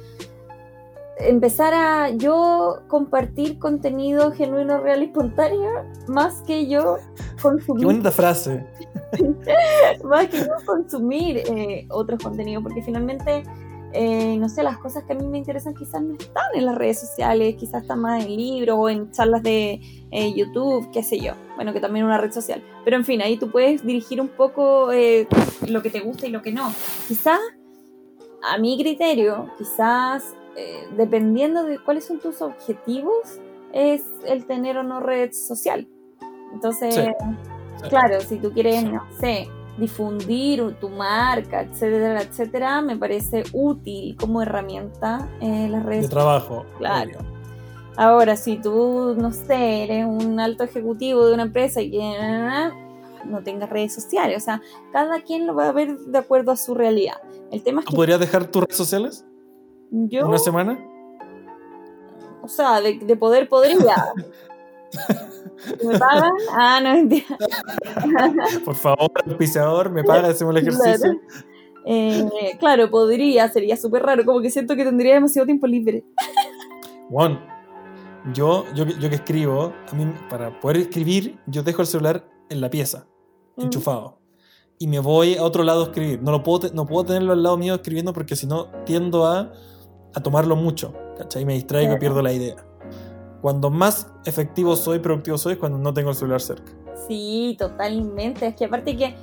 [1.18, 6.98] empezar a yo compartir contenido genuino, real y espontáneo, más que yo
[7.42, 8.64] Qué bonita frase.
[10.04, 13.42] más que yo consumir eh, otros contenidos, porque finalmente,
[13.92, 16.76] eh, no sé, las cosas que a mí me interesan quizás no están en las
[16.76, 21.18] redes sociales, quizás están más en libros o en charlas de eh, YouTube, qué sé
[21.18, 21.32] yo.
[21.56, 22.62] Bueno, que también es una red social.
[22.84, 25.26] Pero en fin, ahí tú puedes dirigir un poco eh,
[25.66, 26.72] lo que te gusta y lo que no.
[27.08, 27.40] Quizás,
[28.42, 30.34] a mi criterio, quizás,
[30.96, 33.40] dependiendo de cuáles son tus objetivos,
[33.72, 35.88] es el tener o no red social.
[36.52, 37.88] Entonces, Sí.
[37.88, 38.88] claro, si tú quieres, Sí.
[38.88, 46.08] no sé, difundir tu marca, etcétera, etcétera, me parece útil como herramienta las redes De
[46.08, 46.64] trabajo.
[46.78, 47.10] Claro.
[47.18, 47.32] obvio.
[47.96, 52.70] Ahora, si tú, no sé, eres un alto ejecutivo de una empresa y que
[53.26, 54.62] no tengas redes sociales, o sea,
[54.92, 57.16] cada quien lo va a ver de acuerdo a su realidad.
[57.50, 59.24] El tema es ¿Tú que podrías dejar tus redes sociales
[59.90, 60.78] yo, una semana?
[62.42, 64.12] o sea, de, de poder podría.
[65.84, 66.32] ¿Me pagan?
[66.52, 67.24] Ah, no, mentira.
[68.64, 70.98] Por favor, auspiciador, me paga, hacemos el ejercicio.
[70.98, 71.20] Claro.
[71.84, 76.04] Eh, claro, podría, sería súper raro, como que siento que tendría demasiado tiempo libre.
[77.10, 77.40] Juan,
[78.32, 82.24] yo, yo, que- yo que escribo, a mí, para poder escribir, yo dejo el celular
[82.50, 83.06] en la pieza,
[83.56, 83.62] Mm.
[83.62, 84.18] enchufado.
[84.78, 86.20] Y me voy a otro lado a escribir.
[86.22, 89.52] No, lo puedo, no puedo tenerlo al lado mío escribiendo porque si no tiendo a,
[90.14, 90.92] a tomarlo mucho.
[91.18, 91.44] ¿Cachai?
[91.44, 92.00] Me distraigo y Claro.
[92.00, 92.56] pierdo la idea.
[93.42, 96.72] Cuando más efectivo soy, productivo soy, es cuando no tengo el celular cerca.
[97.08, 98.46] Sí, totalmente.
[98.46, 99.14] Es que aparte que,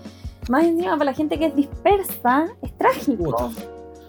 [0.50, 3.24] más encima para la gente que es dispersa, es trágico.
[3.24, 3.50] Puta.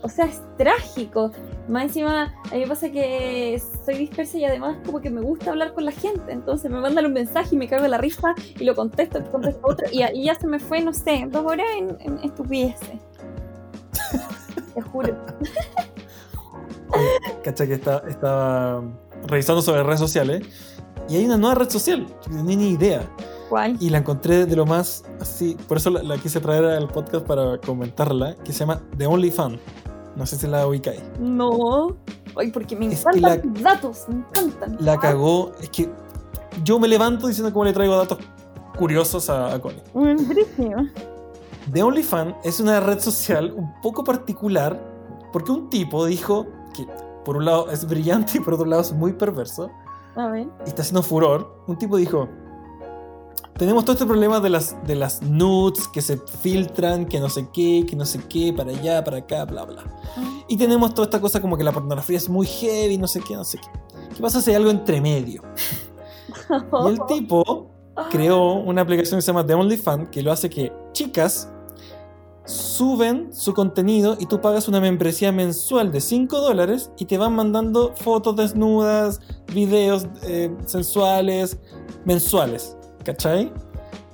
[0.03, 1.31] O sea, es trágico.
[1.69, 5.51] Más encima, a mí me pasa que soy dispersa y además como que me gusta
[5.51, 6.33] hablar con la gente.
[6.33, 9.61] Entonces me mandan un mensaje y me cago en la risa y lo contesto, contesto
[9.63, 9.87] otro.
[9.93, 12.99] Y ahí ya se me fue, no sé, dos horas en, en estupideces.
[14.75, 15.15] Te juro.
[17.45, 17.69] ¿Cachai?
[17.69, 18.83] Que está- estaba
[19.27, 20.43] revisando sobre redes sociales.
[21.09, 23.11] Y hay una nueva red social, que no tenía ni idea.
[23.49, 23.77] ¿Cuál?
[23.81, 25.57] Y la encontré de lo más así.
[25.67, 28.37] Por eso la, la quise traer al podcast para comentarla.
[28.37, 29.59] Que se llama The Only Fan.
[30.15, 31.01] No sé si la ubicáis.
[31.19, 31.97] No.
[32.37, 34.77] Ay, porque me Es encantan tus datos, me encantan.
[34.81, 35.53] La cagó.
[35.61, 35.91] Es que
[36.63, 38.19] yo me levanto diciendo cómo le traigo datos
[38.79, 39.83] curiosos a, a Connie.
[39.95, 40.83] Un brígido.
[41.73, 44.81] The Only Fan es una red social un poco particular.
[45.33, 46.87] Porque un tipo dijo que
[47.25, 49.71] por un lado es brillante y por otro lado es muy perverso.
[50.17, 50.49] A ver.
[50.67, 52.29] y está haciendo furor, un tipo dijo,
[53.61, 57.47] tenemos todo este problema de las, de las nudes que se filtran, que no sé
[57.53, 59.85] qué, que no sé qué, para allá, para acá, bla, bla.
[60.49, 63.35] Y tenemos toda esta cosa como que la pornografía es muy heavy, no sé qué,
[63.35, 63.69] no sé qué.
[64.17, 65.43] ¿Qué pasa si hay algo entre medio?
[66.85, 67.71] Y el tipo
[68.11, 71.53] creó una aplicación que se llama The Only Fan, que lo hace que chicas
[72.45, 77.35] suben su contenido y tú pagas una membresía mensual de 5 dólares y te van
[77.35, 79.21] mandando fotos desnudas,
[79.53, 81.59] videos eh, sensuales,
[82.05, 82.77] mensuales.
[83.05, 83.53] ¿Cachai?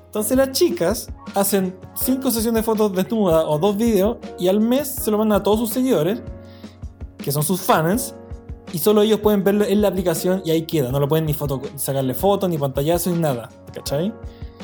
[0.07, 4.89] Entonces las chicas hacen 5 sesiones de fotos desnudas o dos videos y al mes
[4.89, 6.23] se lo mandan a todos sus seguidores,
[7.19, 8.15] que son sus fans,
[8.73, 10.91] y solo ellos pueden verlo en la aplicación y ahí queda.
[10.91, 11.35] No lo pueden ni
[11.77, 13.49] sacarle fotos, ni pantallazos, ni nada.
[13.73, 14.13] ¿Cachai?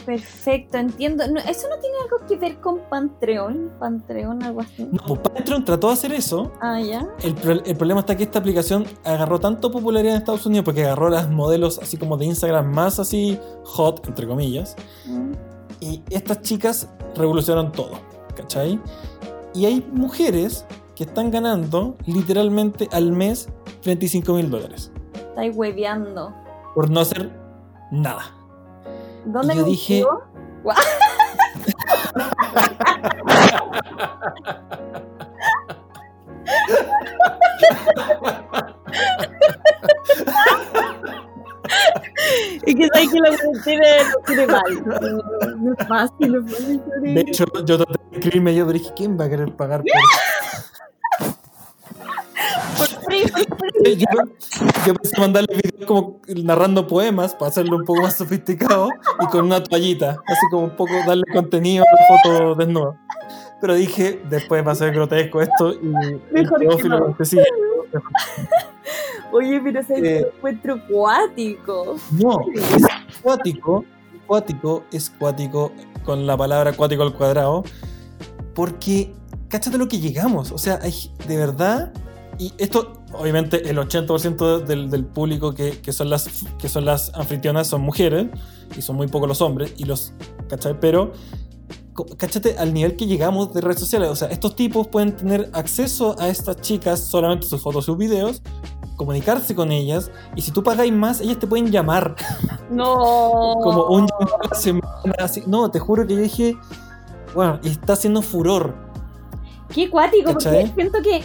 [0.07, 1.27] Perfecto, entiendo.
[1.29, 3.73] No, ¿Eso no tiene algo que ver con Patreon?
[3.79, 4.89] Patreon, algo así.
[4.91, 6.53] No, pues Patreon trató de hacer eso.
[6.61, 7.07] Ah, ya.
[7.23, 10.85] El, pro- el problema está que esta aplicación agarró tanto popularidad en Estados Unidos porque
[10.85, 14.77] agarró las modelos así como de Instagram más así hot, entre comillas.
[15.07, 15.33] Mm.
[15.81, 17.93] Y estas chicas revolucionaron todo,
[18.37, 18.81] ¿cachai?
[19.55, 23.49] Y hay mujeres que están ganando literalmente al mes
[23.83, 26.33] 35 mil dólares Estáis hueveando.
[26.75, 27.31] por no hacer
[27.91, 28.23] nada.
[29.25, 30.05] ¿Dónde yo lo dije-?
[42.67, 43.87] Es que sabes que la mujer tiene,
[44.27, 44.63] tiene mal.
[44.87, 45.01] No,
[45.57, 46.81] no es fácil, no es fácil.
[47.03, 49.91] De hecho, yo traté de escribirme yo, pero dije, ¿quién va a querer pagar por
[52.79, 53.22] Por free, por free.
[53.85, 54.07] yo,
[54.87, 58.89] yo pensé mandarle videos como narrando poemas para hacerlo un poco más sofisticado
[59.21, 63.01] y con una toallita, así como un poco darle contenido a la foto desnuda.
[63.61, 65.87] Pero dije, después va a ser grotesco esto y
[66.33, 67.17] Mejor el que no.
[67.25, 67.45] sigue.
[69.33, 70.27] Oye, pero que Eh.
[70.37, 71.97] encuentro cuático.
[72.11, 73.85] No, es cuático,
[74.27, 75.73] cuático es cuático
[76.05, 77.63] con la palabra cuático al cuadrado,
[78.55, 79.15] porque
[79.49, 80.93] cáchate lo que llegamos, o sea, hay
[81.27, 81.93] de verdad,
[82.39, 87.13] y esto, obviamente, el 80% del, del público que, que son las, que son las
[87.15, 88.27] anfitrionas son mujeres,
[88.77, 90.13] y son muy pocos los hombres, y los,
[90.49, 90.79] ¿cachai?
[90.81, 91.13] Pero,
[92.17, 96.17] cáchate al nivel que llegamos de redes sociales, o sea, estos tipos pueden tener acceso
[96.19, 98.43] a estas chicas solamente sus fotos, sus videos,
[98.97, 102.15] comunicarse con ellas, y si tú pagáis más, ellas te pueden llamar
[102.71, 103.57] No.
[103.63, 105.15] como un llamado a la semana.
[105.19, 105.43] Así.
[105.47, 106.57] No, te juro que yo dije,
[107.35, 108.75] bueno, y está haciendo furor.
[109.69, 111.23] Qué cuático, porque siento que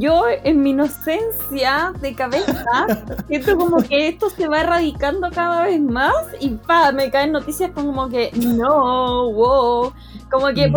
[0.00, 2.86] yo en mi inocencia de cabeza
[3.28, 7.70] siento como que esto se va erradicando cada vez más y pa, me caen noticias
[7.74, 9.92] como que no, wow.
[10.30, 10.72] Como que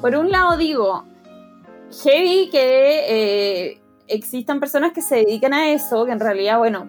[0.00, 1.04] por, un lado digo,
[2.04, 3.04] heavy que
[3.72, 6.88] eh, existan personas que se dedican a eso, que en realidad, bueno,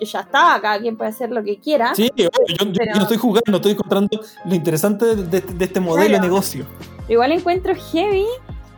[0.00, 1.94] ya está, cada quien puede hacer lo que quiera.
[1.94, 5.64] sí, yo, yo- Pero- yo no estoy jugando, estoy encontrando lo interesante de, de- de
[5.64, 6.22] este modelo Claro.
[6.22, 6.66] de negocio.
[7.08, 8.26] Igual encuentro heavy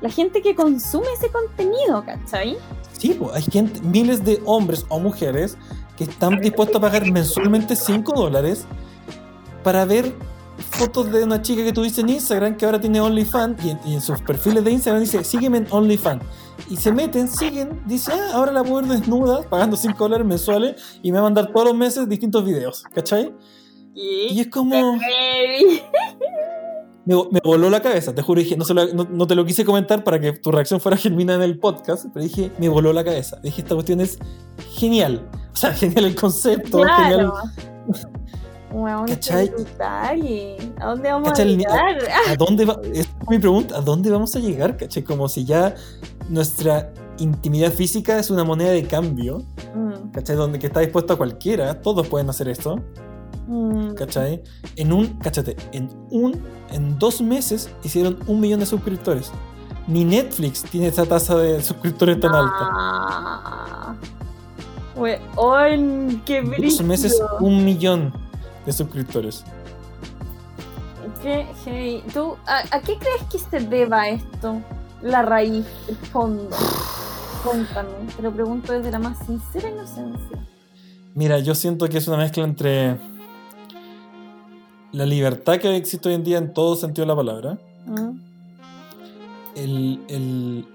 [0.00, 2.56] la gente que consume ese contenido, ¿cachai?
[2.98, 5.56] Sí, pues, hay gente, miles de hombres o mujeres
[5.96, 8.64] que están dispuestos a pagar mensualmente 5 dólares
[9.62, 10.14] para ver
[10.70, 13.94] fotos de una chica que tuviste en Instagram que ahora tiene OnlyFans y en, y
[13.94, 16.22] en sus perfiles de Instagram dice sígueme en OnlyFans
[16.68, 21.00] y se meten, siguen, dice ah, ahora la puedo ver desnuda pagando 5 dólares mensuales
[21.02, 23.34] y me va a mandar todos los meses distintos videos, ¿cachai?
[23.94, 24.98] Y es como...
[27.06, 29.44] Me, me voló la cabeza, te juro, dije, no, se lo- no- no te lo
[29.46, 32.92] quise comentar para que tu reacción fuera genuina en el podcast, pero dije, me voló
[32.92, 33.38] la cabeza.
[33.42, 34.18] Dije, esta cuestión es
[34.76, 35.28] genial.
[35.52, 37.32] O sea, genial el concepto, genial.
[38.70, 39.52] Claro.
[39.56, 40.56] Brutal.
[40.80, 41.54] ¿A dónde vamos ¿Cachai?
[41.54, 41.98] a llegar?
[42.28, 42.80] ¿A dónde va?
[42.92, 44.76] Esa es mi pregunta, ¿a dónde vamos a llegar?
[44.76, 45.02] ¿Cachai?
[45.02, 45.74] Como si ya
[46.28, 49.42] nuestra intimidad física es una moneda de cambio,
[49.74, 50.36] Mm, ¿cachai?
[50.36, 52.80] Donde que está dispuesto a cualquiera, todos pueden hacer esto,
[53.50, 53.94] mm.
[53.94, 54.42] ¿cachai?
[54.76, 59.32] En un, cáchate, en un, en dos meses hicieron un millón de suscriptores.
[59.86, 63.96] Ni Netflix tiene esa tasa de suscriptores tan alta.
[64.94, 66.84] Weón, qué Dos brillo.
[66.84, 68.12] meses, un millón
[68.66, 69.44] de suscriptores.
[71.22, 72.02] Qué heavy.
[72.14, 74.60] ¿Tú, a, a qué crees que se deba esto?
[75.02, 76.48] La raíz, el fondo.
[77.44, 80.38] Cuéntame, te lo pregunto desde la más sincera inocencia.
[81.14, 82.96] Mira, yo siento que es una mezcla entre
[84.92, 87.58] la libertad que existe hoy en día en todo sentido de la palabra,
[89.54, 90.66] el, el-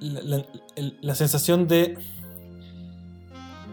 [0.00, 0.46] la, la-
[0.76, 1.96] el- la sensación de...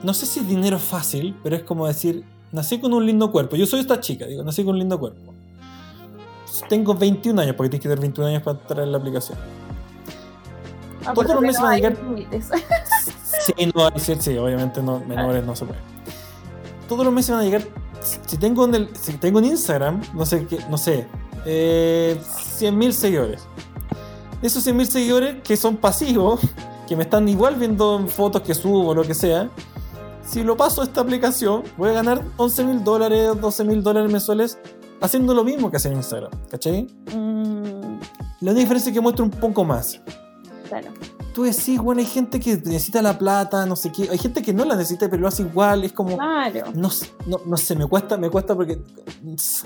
[0.03, 3.55] No sé si es dinero fácil, pero es como decir, nací con un lindo cuerpo.
[3.55, 5.33] Yo soy esta chica, digo, nací con un lindo cuerpo.
[6.69, 9.37] Tengo 21 años, porque tienes que tener 21 años para entrar en la aplicación.
[11.05, 11.97] Ah, Todos los meses no van a llegar-.
[13.45, 15.79] Sí, no sí, sí, obviamente no, menores no se puede.
[16.87, 17.63] Todos los meses van a llegar.
[18.01, 21.05] Si tengo en, el, si tengo en Instagram, no sé qué, no sé,
[21.45, 23.47] eh, 100.000 seguidores.
[24.41, 26.39] Esos 100.000 seguidores que son pasivos,
[26.87, 29.49] que me están igual viendo fotos que subo o lo que sea.
[30.25, 34.59] Si lo paso a esta aplicación, voy a ganar 11.000 dólares, 12.000 dólares mensuales
[35.01, 36.87] haciendo lo mismo que hace en Instagram, ¿cachai?
[37.13, 37.99] Mm,
[38.41, 39.99] La única diferencia es que muestro un poco más.
[40.67, 40.89] claro.
[41.33, 44.09] Tú decís, bueno, hay gente que necesita la plata, no sé qué.
[44.09, 45.83] Hay gente que no la necesita, pero lo hace igual.
[45.83, 46.17] Es como.
[46.17, 46.71] Claro.
[46.73, 46.89] No,
[47.27, 48.79] no, no sé, me cuesta, me cuesta porque.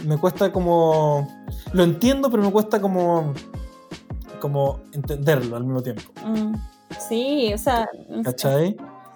[0.06, 1.28] Me cuesta como.
[1.72, 3.34] Lo entiendo, pero me cuesta como.
[4.40, 6.04] Como entenderlo al mismo tiempo.
[6.26, 6.54] Mm,
[7.10, 7.88] Sí, o sea.
[8.24, 8.76] ¿Cachai?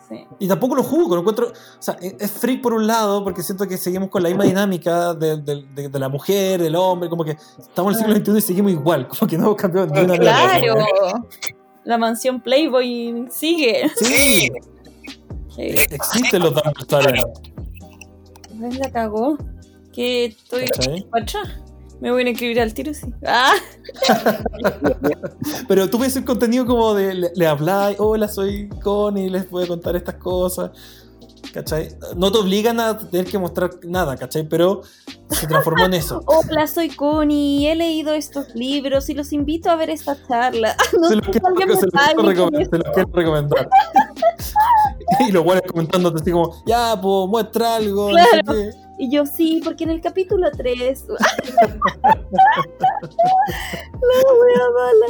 [0.10, 0.24] Sí.
[0.40, 1.48] Y tampoco lo juzgo, lo encuentro.
[1.48, 4.46] O sea, es es freak por un lado, porque siento que seguimos con la misma
[4.46, 8.26] dinámica de, de- de- de la mujer, del hombre, como que estamos en el siglo
[8.34, 10.76] XXI y seguimos igual, como que no hemos cambiado ni una Claro.
[11.88, 13.90] La mansión Playboy sigue.
[13.96, 14.50] Sí,
[15.56, 15.70] Sí.
[15.90, 17.08] existen los Stars,
[18.62, 19.38] Ay, La cagó.
[19.94, 20.66] Que estoy
[21.10, 21.48] para atrás.
[22.02, 23.08] Me voy a inscribir al tiro, sí.
[23.26, 23.54] Ah,
[25.68, 29.64] Pero tú ves el contenido como de le, le habláis, hola, soy Connie, les voy
[29.64, 30.72] a contar estas cosas.
[31.54, 31.90] ¿Cachai?
[32.16, 34.48] No te obligan a tener que mostrar nada, ¿cachai?
[34.48, 34.82] Pero
[35.30, 36.22] se transformó en eso.
[36.28, 37.68] hola, soy Connie.
[37.68, 40.76] He leído estos libros y los invito a ver esta charla.
[41.00, 42.78] No Se los quiero, recomendar, esto.
[42.78, 43.70] se los quiero recomendar.
[45.28, 48.12] y los guanes comentándote así como, ya, pues muestra algo.
[48.12, 48.72] no sé.
[49.00, 51.06] Y yo sí, porque en el capítulo 3.
[51.08, 51.18] La
[54.34, 55.08] wea mala.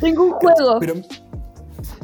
[0.00, 0.78] Tengo un juego.
[0.78, 0.94] Pero,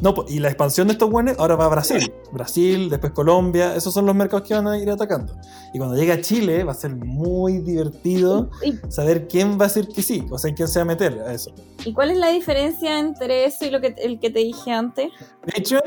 [0.01, 2.12] no, y la expansión de estos guanes ahora va a Brasil.
[2.32, 3.74] Brasil, después Colombia.
[3.74, 5.34] Esos son los mercados que van a ir atacando.
[5.72, 9.68] Y cuando llegue a Chile va a ser muy divertido ¿Y, saber quién va a
[9.68, 10.24] decir que sí.
[10.30, 11.53] O sea, quién se va a meter a eso.
[11.84, 15.11] y cuál es la diferencia entre eso y lo que, el que te dije antes?
[15.47, 15.82] Patreon,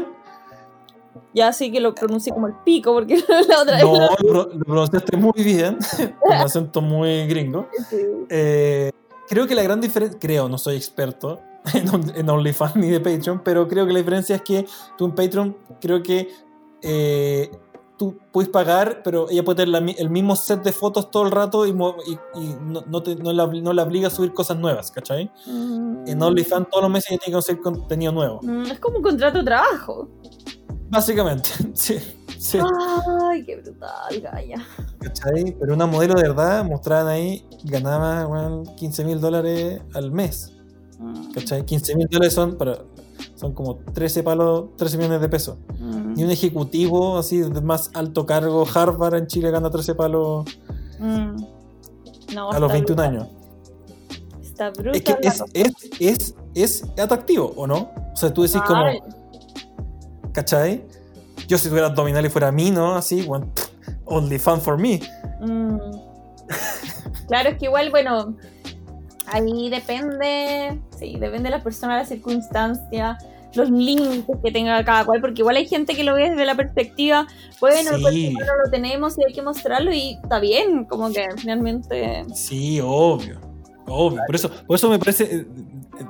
[1.33, 3.17] Ya sí que lo pronuncié como el pico, porque
[3.49, 4.01] la otra no, vez.
[4.23, 5.77] lo, lo pronunciaste muy bien.
[6.19, 7.67] con un acento muy gringo.
[8.29, 8.91] Eh,
[9.27, 11.41] creo que la gran diferencia, creo, no soy experto
[11.73, 14.65] en, on- en OnlyFans ni de Patreon, pero creo que la diferencia es que
[14.97, 16.29] tú en Patreon creo que
[16.81, 17.49] eh,
[17.97, 21.31] tú puedes pagar, pero ella puede tener la el mismo set de fotos todo el
[21.31, 24.33] rato y, mo- y- y no, no te- no la, no la obliga a subir
[24.33, 25.31] cosas nuevas, ¿cachai?
[25.47, 26.03] Mm.
[26.07, 28.39] En OnlyFans todos los meses ella tiene que conseguir contenido nuevo.
[28.43, 30.07] Mm, Es como un contrato de trabajo.
[30.89, 31.97] Básicamente, sí.
[32.37, 32.59] sí.
[33.29, 34.63] Ay, qué brutal, Gaya.
[34.99, 35.55] ¿Cachai?
[35.59, 40.53] Pero una modelo de verdad mostraban ahí, ganaba bueno, 15 mil dólares al mes.
[40.99, 41.65] Mm, ¿Cachai?
[41.65, 42.79] 15 mil dólares son, para,
[43.35, 45.57] son como 13 palos, 13 millones de pesos.
[45.79, 50.45] mm, Ni un ejecutivo así de más alto cargo, Harvard en Chile gana 13 palos
[50.99, 51.35] mm.
[52.35, 53.05] No, a los está 21 brutal.
[53.05, 53.27] años.
[54.41, 54.95] Está brutal.
[54.95, 57.91] Es que es, es, es, es atractivo, ¿o no?
[58.13, 58.83] O sea, tú decís como,
[60.33, 60.83] ¿cachai?
[61.47, 62.95] Yo si tuviera abdominal y fuera mí, ¿no?
[62.95, 63.47] Así, bueno,
[64.05, 64.99] only fun for me.
[65.41, 65.77] mm.
[67.27, 68.35] Claro, es que igual, bueno,
[69.27, 73.17] ahí depende, sí, depende de la persona, la circunstancia,
[73.53, 76.55] los límites que tenga cada cual, porque igual hay gente que lo ve desde la
[76.55, 77.25] perspectiva,
[77.59, 78.01] bueno, Sí.
[78.33, 82.25] cuerpo no lo tenemos y hay que mostrarlo y está bien, como que finalmente...
[82.33, 83.39] Sí, obvio.
[83.87, 84.21] Obvio.
[84.27, 85.45] Por eso, por eso me parece eh,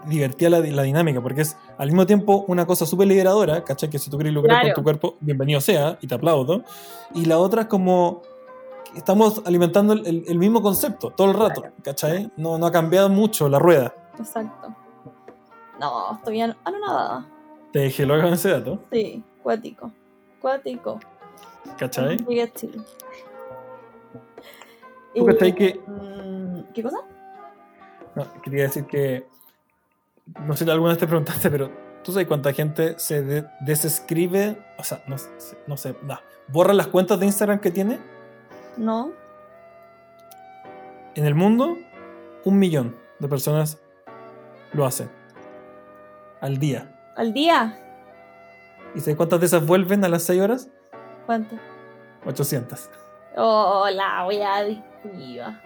[0.07, 3.87] divertida la, la dinámica, porque es al mismo tiempo una cosa súper liberadora, ¿cachai?
[3.89, 4.73] Que si tú quieres lucrar Claro.
[4.73, 6.63] con tu cuerpo, bienvenido sea, y te aplaudo.
[7.13, 8.23] Y la otra es como
[8.95, 12.31] estamos alimentando el, el- el mismo concepto todo el rato, ¿cachai?
[12.35, 13.93] No, no ha cambiado mucho la rueda.
[14.19, 14.73] Exacto.
[15.79, 17.25] No, estoy an- anonadada.
[17.71, 19.91] Te dejé loca con ese dato, Sí, cuático.
[20.41, 20.99] Cuático.
[21.77, 22.17] ¿cachai?
[22.17, 22.79] Llegué a Chile.
[25.15, 26.97] ¿Tú cachai que mm, ¿Qué cosa?
[28.15, 29.27] No, quería decir que.
[30.41, 31.69] No sé si alguna vez te preguntaste, pero
[32.03, 34.57] ¿tú sabes cuánta gente se de- desescribe?
[34.77, 37.99] O sea, no, sé- no sé, no, borra las cuentas de Instagram que tiene.
[38.77, 39.11] No.
[41.15, 41.77] En el mundo,
[42.45, 43.79] un millón de personas
[44.73, 45.09] lo hacen
[46.41, 46.93] al día.
[47.15, 47.79] ¿Al día?
[48.95, 50.69] ¿Y sabes cuántas de esas vuelven a las 6 horas?
[51.25, 51.55] ¿Cuánto?
[52.25, 52.89] 800.
[53.37, 55.61] Oh, la wea adictiva.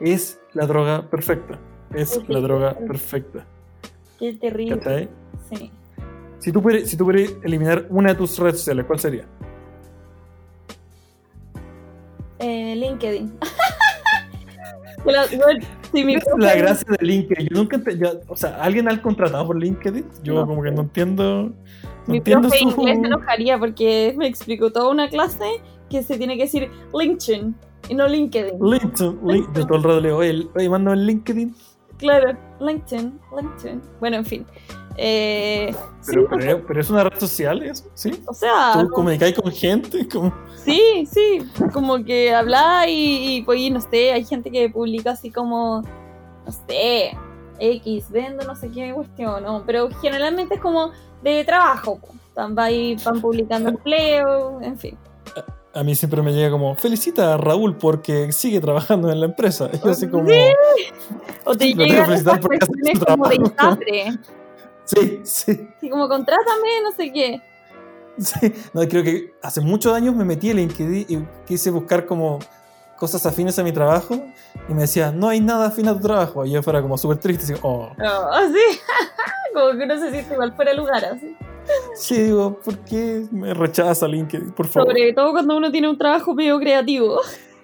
[0.00, 1.58] Es la droga perfecta.
[1.94, 3.46] Es la droga perfecta.
[4.18, 5.08] Qué terrible.
[6.38, 9.24] Si tú, pudieras, si tú pudieras eliminar una de tus redes sociales, ¿cuál sería?
[12.38, 13.38] Eh, LinkedIn.
[15.04, 17.48] La- sí, mi Es la gracia de LinkedIn.
[17.48, 20.04] Yo nunca yo- o sea, ¿alguien ha contratado por LinkedIn?
[20.22, 20.46] Yo No.
[20.46, 21.42] como que no entiendo.
[21.44, 21.52] No
[22.12, 22.70] Mi entiendo profe su.
[22.70, 25.44] inglés se enojaría porque me explicó toda una clase
[25.90, 27.54] que se tiene que decir LinkedIn
[27.88, 28.58] y no LinkedIn.
[28.60, 29.20] LinkedIn.
[29.22, 31.54] Lin- Yo todo el rato le digo, oye, oye, mándame el LinkedIn.
[31.98, 33.80] Claro, LinkedIn, LinkedIn.
[34.00, 34.46] Bueno, en fin.
[34.98, 38.22] Eh, sí, Pero, pero, pero es una red social eso, ¿sí?
[38.26, 40.32] o sea, Tú comunicáis con gente, como.
[40.64, 45.30] sí, sí, como que habla y, y pues no sé, hay gente que publica así
[45.30, 45.82] como,
[46.46, 47.16] no sé,
[47.58, 49.64] X, vendo no sé qué cuestión, ¿no?
[49.66, 50.92] pero generalmente es como
[51.22, 51.98] de trabajo.
[52.34, 54.98] Van, van publicando empleo, en fin.
[55.72, 59.70] A mí siempre me llega como, felicita a Raúl porque sigue trabajando en la empresa.
[59.74, 60.40] Y yo así como, Sí.
[61.44, 64.18] O te llegan felicitar porque hace como de.
[64.86, 67.42] Sí, sí, Así como, contrátame, no sé qué.
[68.18, 68.52] sí.
[68.72, 72.38] No, creo que hace muchos años me metí en LinkedIn y quise buscar como
[72.96, 74.18] cosas afines a mi trabajo
[74.68, 76.44] y me decía, no hay nada afín a tu trabajo.
[76.44, 77.90] Y yo fuera como súper triste, así, oh.
[77.98, 78.80] No, así.
[79.54, 81.36] como que uno se siente igual fuera de lugar, así.
[81.94, 84.52] Sí, digo, ¿por qué me rechaza LinkedIn?
[84.52, 84.88] Por favor.
[84.88, 87.20] Sobre todo cuando uno tiene un trabajo medio creativo.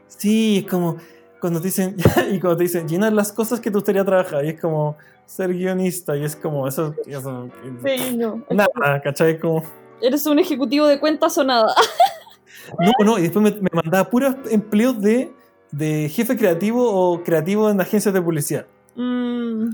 [0.08, 0.96] Sí, es como
[1.40, 1.96] cuando te dicen,
[2.30, 4.96] y cuando te dicen, llenar las cosas que te gustaría trabajar, y es como
[5.26, 7.48] ser guionista, y es como, eso, eso
[7.84, 8.42] Sí, no.
[8.50, 9.38] nada, ¿cachai?
[9.38, 9.62] Como,
[10.00, 11.74] Eres un ejecutivo de cuentas o nada.
[12.78, 15.32] no, no, y después me, me mandaba puros empleos de,
[15.70, 18.66] de jefe creativo o creativo en agencias de publicidad.
[18.96, 19.70] Mm,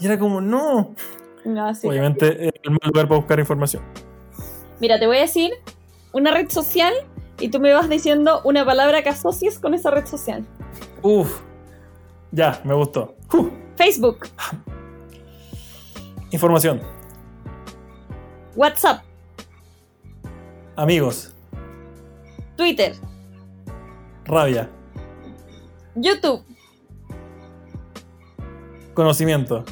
[0.00, 0.94] Y era como, no,
[1.44, 1.86] no, sí.
[1.88, 3.82] obviamente es el mal lugar para buscar información.
[4.80, 5.52] Mira, te voy a decir
[6.12, 6.92] una red social
[7.40, 10.44] y tú me vas diciendo una palabra que asocies con esa red social.
[11.02, 11.40] Uf,
[12.32, 13.14] ya, me gustó.
[13.76, 14.26] Facebook,
[16.30, 16.80] información,
[18.54, 19.02] WhatsApp,
[20.76, 21.34] amigos,
[22.56, 22.94] Twitter,
[24.24, 24.68] rabia,
[25.94, 26.42] YouTube,
[28.94, 29.64] conocimiento,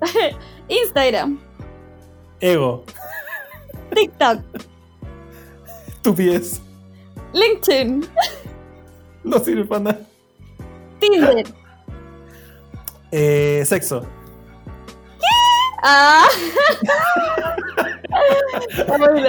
[0.68, 1.38] Instagram,
[2.40, 2.84] ego,
[3.94, 4.40] TikTok,
[5.88, 6.60] estupidez,
[7.32, 8.06] LinkedIn,
[9.24, 10.00] no sirve para nada.
[11.00, 11.46] Tinder.
[13.12, 14.06] Eh, sexo,
[15.88, 16.26] Ah.
[18.70, 19.20] Está bueno,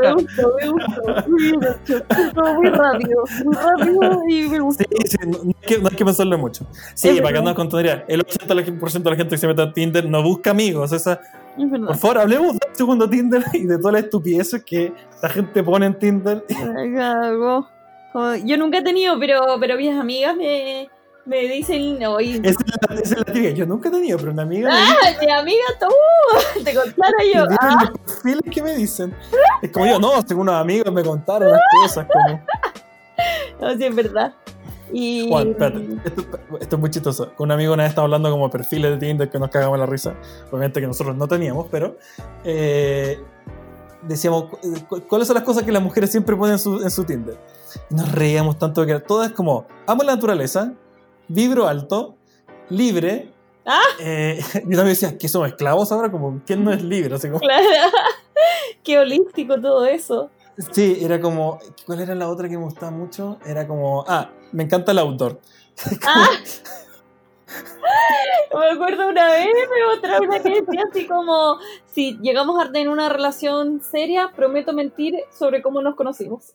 [0.00, 1.02] me gustó, me gustó.
[1.28, 2.32] Muy.
[2.34, 4.84] Todo muy rápido, muy rápido y me gustó.
[4.90, 6.66] Sí, sí, no, no hay que, no hay que pensarlo mucho.
[6.94, 7.42] Sí, Es para que verdad.
[7.50, 8.04] no con tontería.
[8.08, 10.92] El 80% de la- de la gente que se mete a Tinder no busca amigos.
[10.92, 11.20] Esa,
[11.58, 14.92] Es por favor, hablemos de un segundo Tinder y de todas las estupideces que
[15.22, 16.44] la gente pone en Tinder.
[16.76, 17.68] Ay, cago.
[18.12, 20.88] Como- Yo nunca he tenido, pero, pero mis amigas me,
[21.24, 22.60] me dicen, oye, Esa
[23.02, 23.50] es la, típica.
[23.50, 27.44] Yo nunca he tenido, pero una amiga me ah, mi amiga, tú, te contara yo.
[27.60, 29.14] Ah, los perfiles que me dicen.
[29.62, 32.06] Es como yo, no, según unos amigos me contaron las cosas.
[32.12, 32.44] Como,
[33.60, 34.34] no, sí, es verdad.
[34.94, 36.22] Y, Juan, espérate, esto,
[36.60, 37.32] esto es muy chistoso.
[37.34, 39.86] Con un amigo una vez estaba hablando como perfiles de Tinder que nos cagamos la
[39.86, 40.14] risa.
[40.50, 41.96] Obviamente que nosotros no teníamos, pero
[42.44, 43.18] eh,
[44.02, 44.50] decíamos
[44.88, 47.38] cu- cuáles son las cosas que las mujeres siempre ponen en su, en su Tinder.
[47.90, 50.74] Y nos reíamos tanto que todo es como amo la naturaleza,
[51.32, 52.16] vibro alto,
[52.68, 53.32] libre.
[53.64, 53.80] Ah.
[54.00, 56.10] Eh, y un amigo decía, ¿qué somos esclavos ahora?
[56.10, 57.14] Como, ¿quién no es libre?
[57.14, 57.64] Así como, Claro.
[58.84, 60.30] Qué holístico todo eso.
[60.72, 61.58] Sí, era como.
[61.86, 63.38] ¿Cuál era la otra que me gustaba mucho?
[63.46, 64.04] Era como.
[64.06, 65.40] Ah, me encanta el outdoor.
[66.06, 66.28] Ah.
[68.54, 72.88] Me acuerdo una vez, me mostraron una que decía así como, si llegamos a tener
[72.88, 76.54] una relación seria, prometo mentir sobre cómo nos conocimos.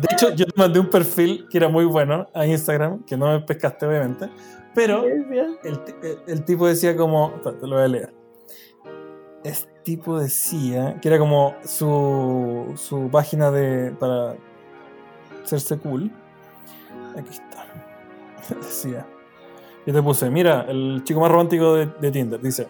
[0.00, 3.32] De hecho, yo te mandé un perfil que era muy bueno a Instagram, que no
[3.32, 4.28] me pescaste, obviamente.
[4.74, 5.50] Pero el,
[6.26, 7.32] el- tipo decía como.
[7.42, 8.14] Te lo voy a leer.
[9.44, 14.34] El tipo decía que era como su, su página de para
[15.42, 16.10] hacerse cool.
[17.16, 17.64] Aquí está.
[18.60, 19.06] Decía.
[19.86, 22.40] Yo te puse, mira, el chico más romántico de, de Tinder.
[22.40, 22.68] Dice,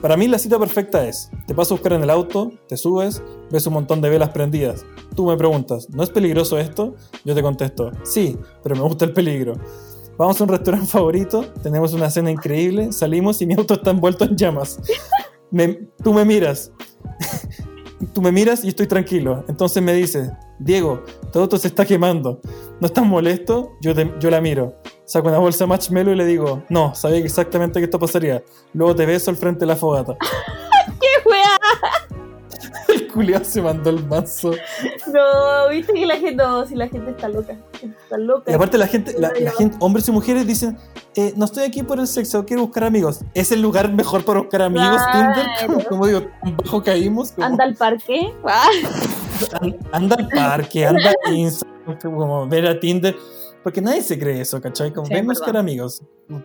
[0.00, 3.22] para mí la cita perfecta es, te paso a buscar en el auto, te subes,
[3.50, 4.84] ves un montón de velas prendidas.
[5.14, 6.94] Tú me preguntas, ¿no es peligroso esto?
[7.24, 9.54] Yo te contesto, sí, pero me gusta el peligro.
[10.16, 14.24] Vamos a un restaurante favorito, tenemos una cena increíble, salimos y mi auto está envuelto
[14.24, 14.80] en llamas.
[16.02, 16.72] Tú me miras,
[18.12, 19.44] tú me miras y estoy tranquilo.
[19.48, 21.02] Entonces me dices, Diego,
[21.32, 22.40] tu auto se está quemando.
[22.80, 23.72] ¿No estás molesto?
[23.80, 24.74] Yo, te- yo la miro.
[25.04, 28.42] Saco una bolsa de marshmallow y le digo, no, sabía exactamente que esto pasaría.
[28.72, 30.16] Luego te beso al frente de la fogata.
[31.00, 31.58] ¡Qué wea!
[32.88, 34.52] El culiao se mandó el manso.
[35.12, 37.56] No, viste que la gente, no, si la gente está loca.
[37.82, 38.50] Está loca.
[38.50, 40.76] Y aparte la gente, la, la gente, hombres y mujeres dicen,
[41.16, 43.20] eh, no estoy aquí por el sexo, quiero buscar amigos.
[43.34, 45.32] ¿Es el lugar mejor para buscar amigos, Claro.
[45.60, 45.86] Tinder?
[45.88, 47.32] Como digo, tan bajo caímos.
[47.32, 48.32] como- Anda al parque.
[48.46, 48.66] Ah,
[49.92, 53.16] anda al parque, anda a Instagram, como ver a Tinder.
[53.62, 54.92] Porque nadie se cree eso, ¿cachai?
[54.92, 55.60] Como, Sí, buscar verdad.
[55.60, 56.02] amigos.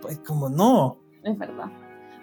[0.09, 0.97] Es como, no.
[1.23, 1.65] es verdad.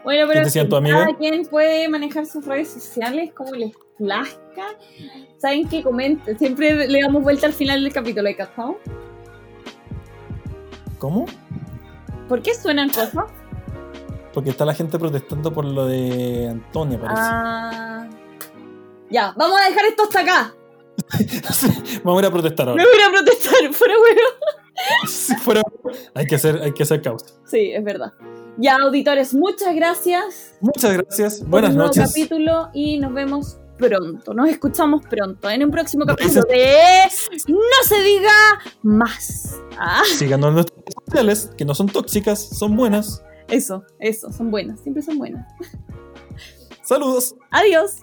[0.04, 1.04] Bueno, pero ¿Qué te decía tu amiga?
[1.04, 4.66] cada quien puede manejar sus redes sociales como les plazca.
[5.38, 5.82] ¿Saben qué?
[5.82, 6.38] Comenten.
[6.38, 8.78] Siempre le damos vuelta al final del capítulo, ¿hay cachado?
[10.98, 11.26] ¿Cómo?
[12.28, 13.24] ¿Por qué suenan cosas?
[14.32, 17.20] Porque está la gente protestando por lo de Antonia, parece.
[17.22, 18.08] Ah.
[19.10, 20.54] Ya, vamos a dejar esto hasta acá.
[22.04, 22.84] Vamos a ir a protestar Me ahora.
[22.84, 24.20] voy a protestar, fuera bueno.
[25.08, 25.62] Si fuera-
[26.14, 27.26] hay, que hacer, hay que hacer causa.
[27.46, 28.12] Sí, es verdad.
[28.58, 30.54] Ya, auditores, muchas gracias.
[30.60, 31.46] Muchas gracias.
[31.46, 32.08] Buenas un nuevo noches.
[32.08, 34.32] capítulo y nos vemos pronto.
[34.34, 36.34] Nos escuchamos pronto en un próximo Gracias.
[36.36, 38.30] capítulo de No se diga
[38.82, 39.56] más.
[39.78, 43.22] Ah, Síganos en nuestras redes sociales, que no son tóxicas, son buenas.
[43.48, 45.46] eso, eso, son buenas, siempre son buenas.
[46.82, 47.34] Saludos.
[47.50, 47.96] Adiós.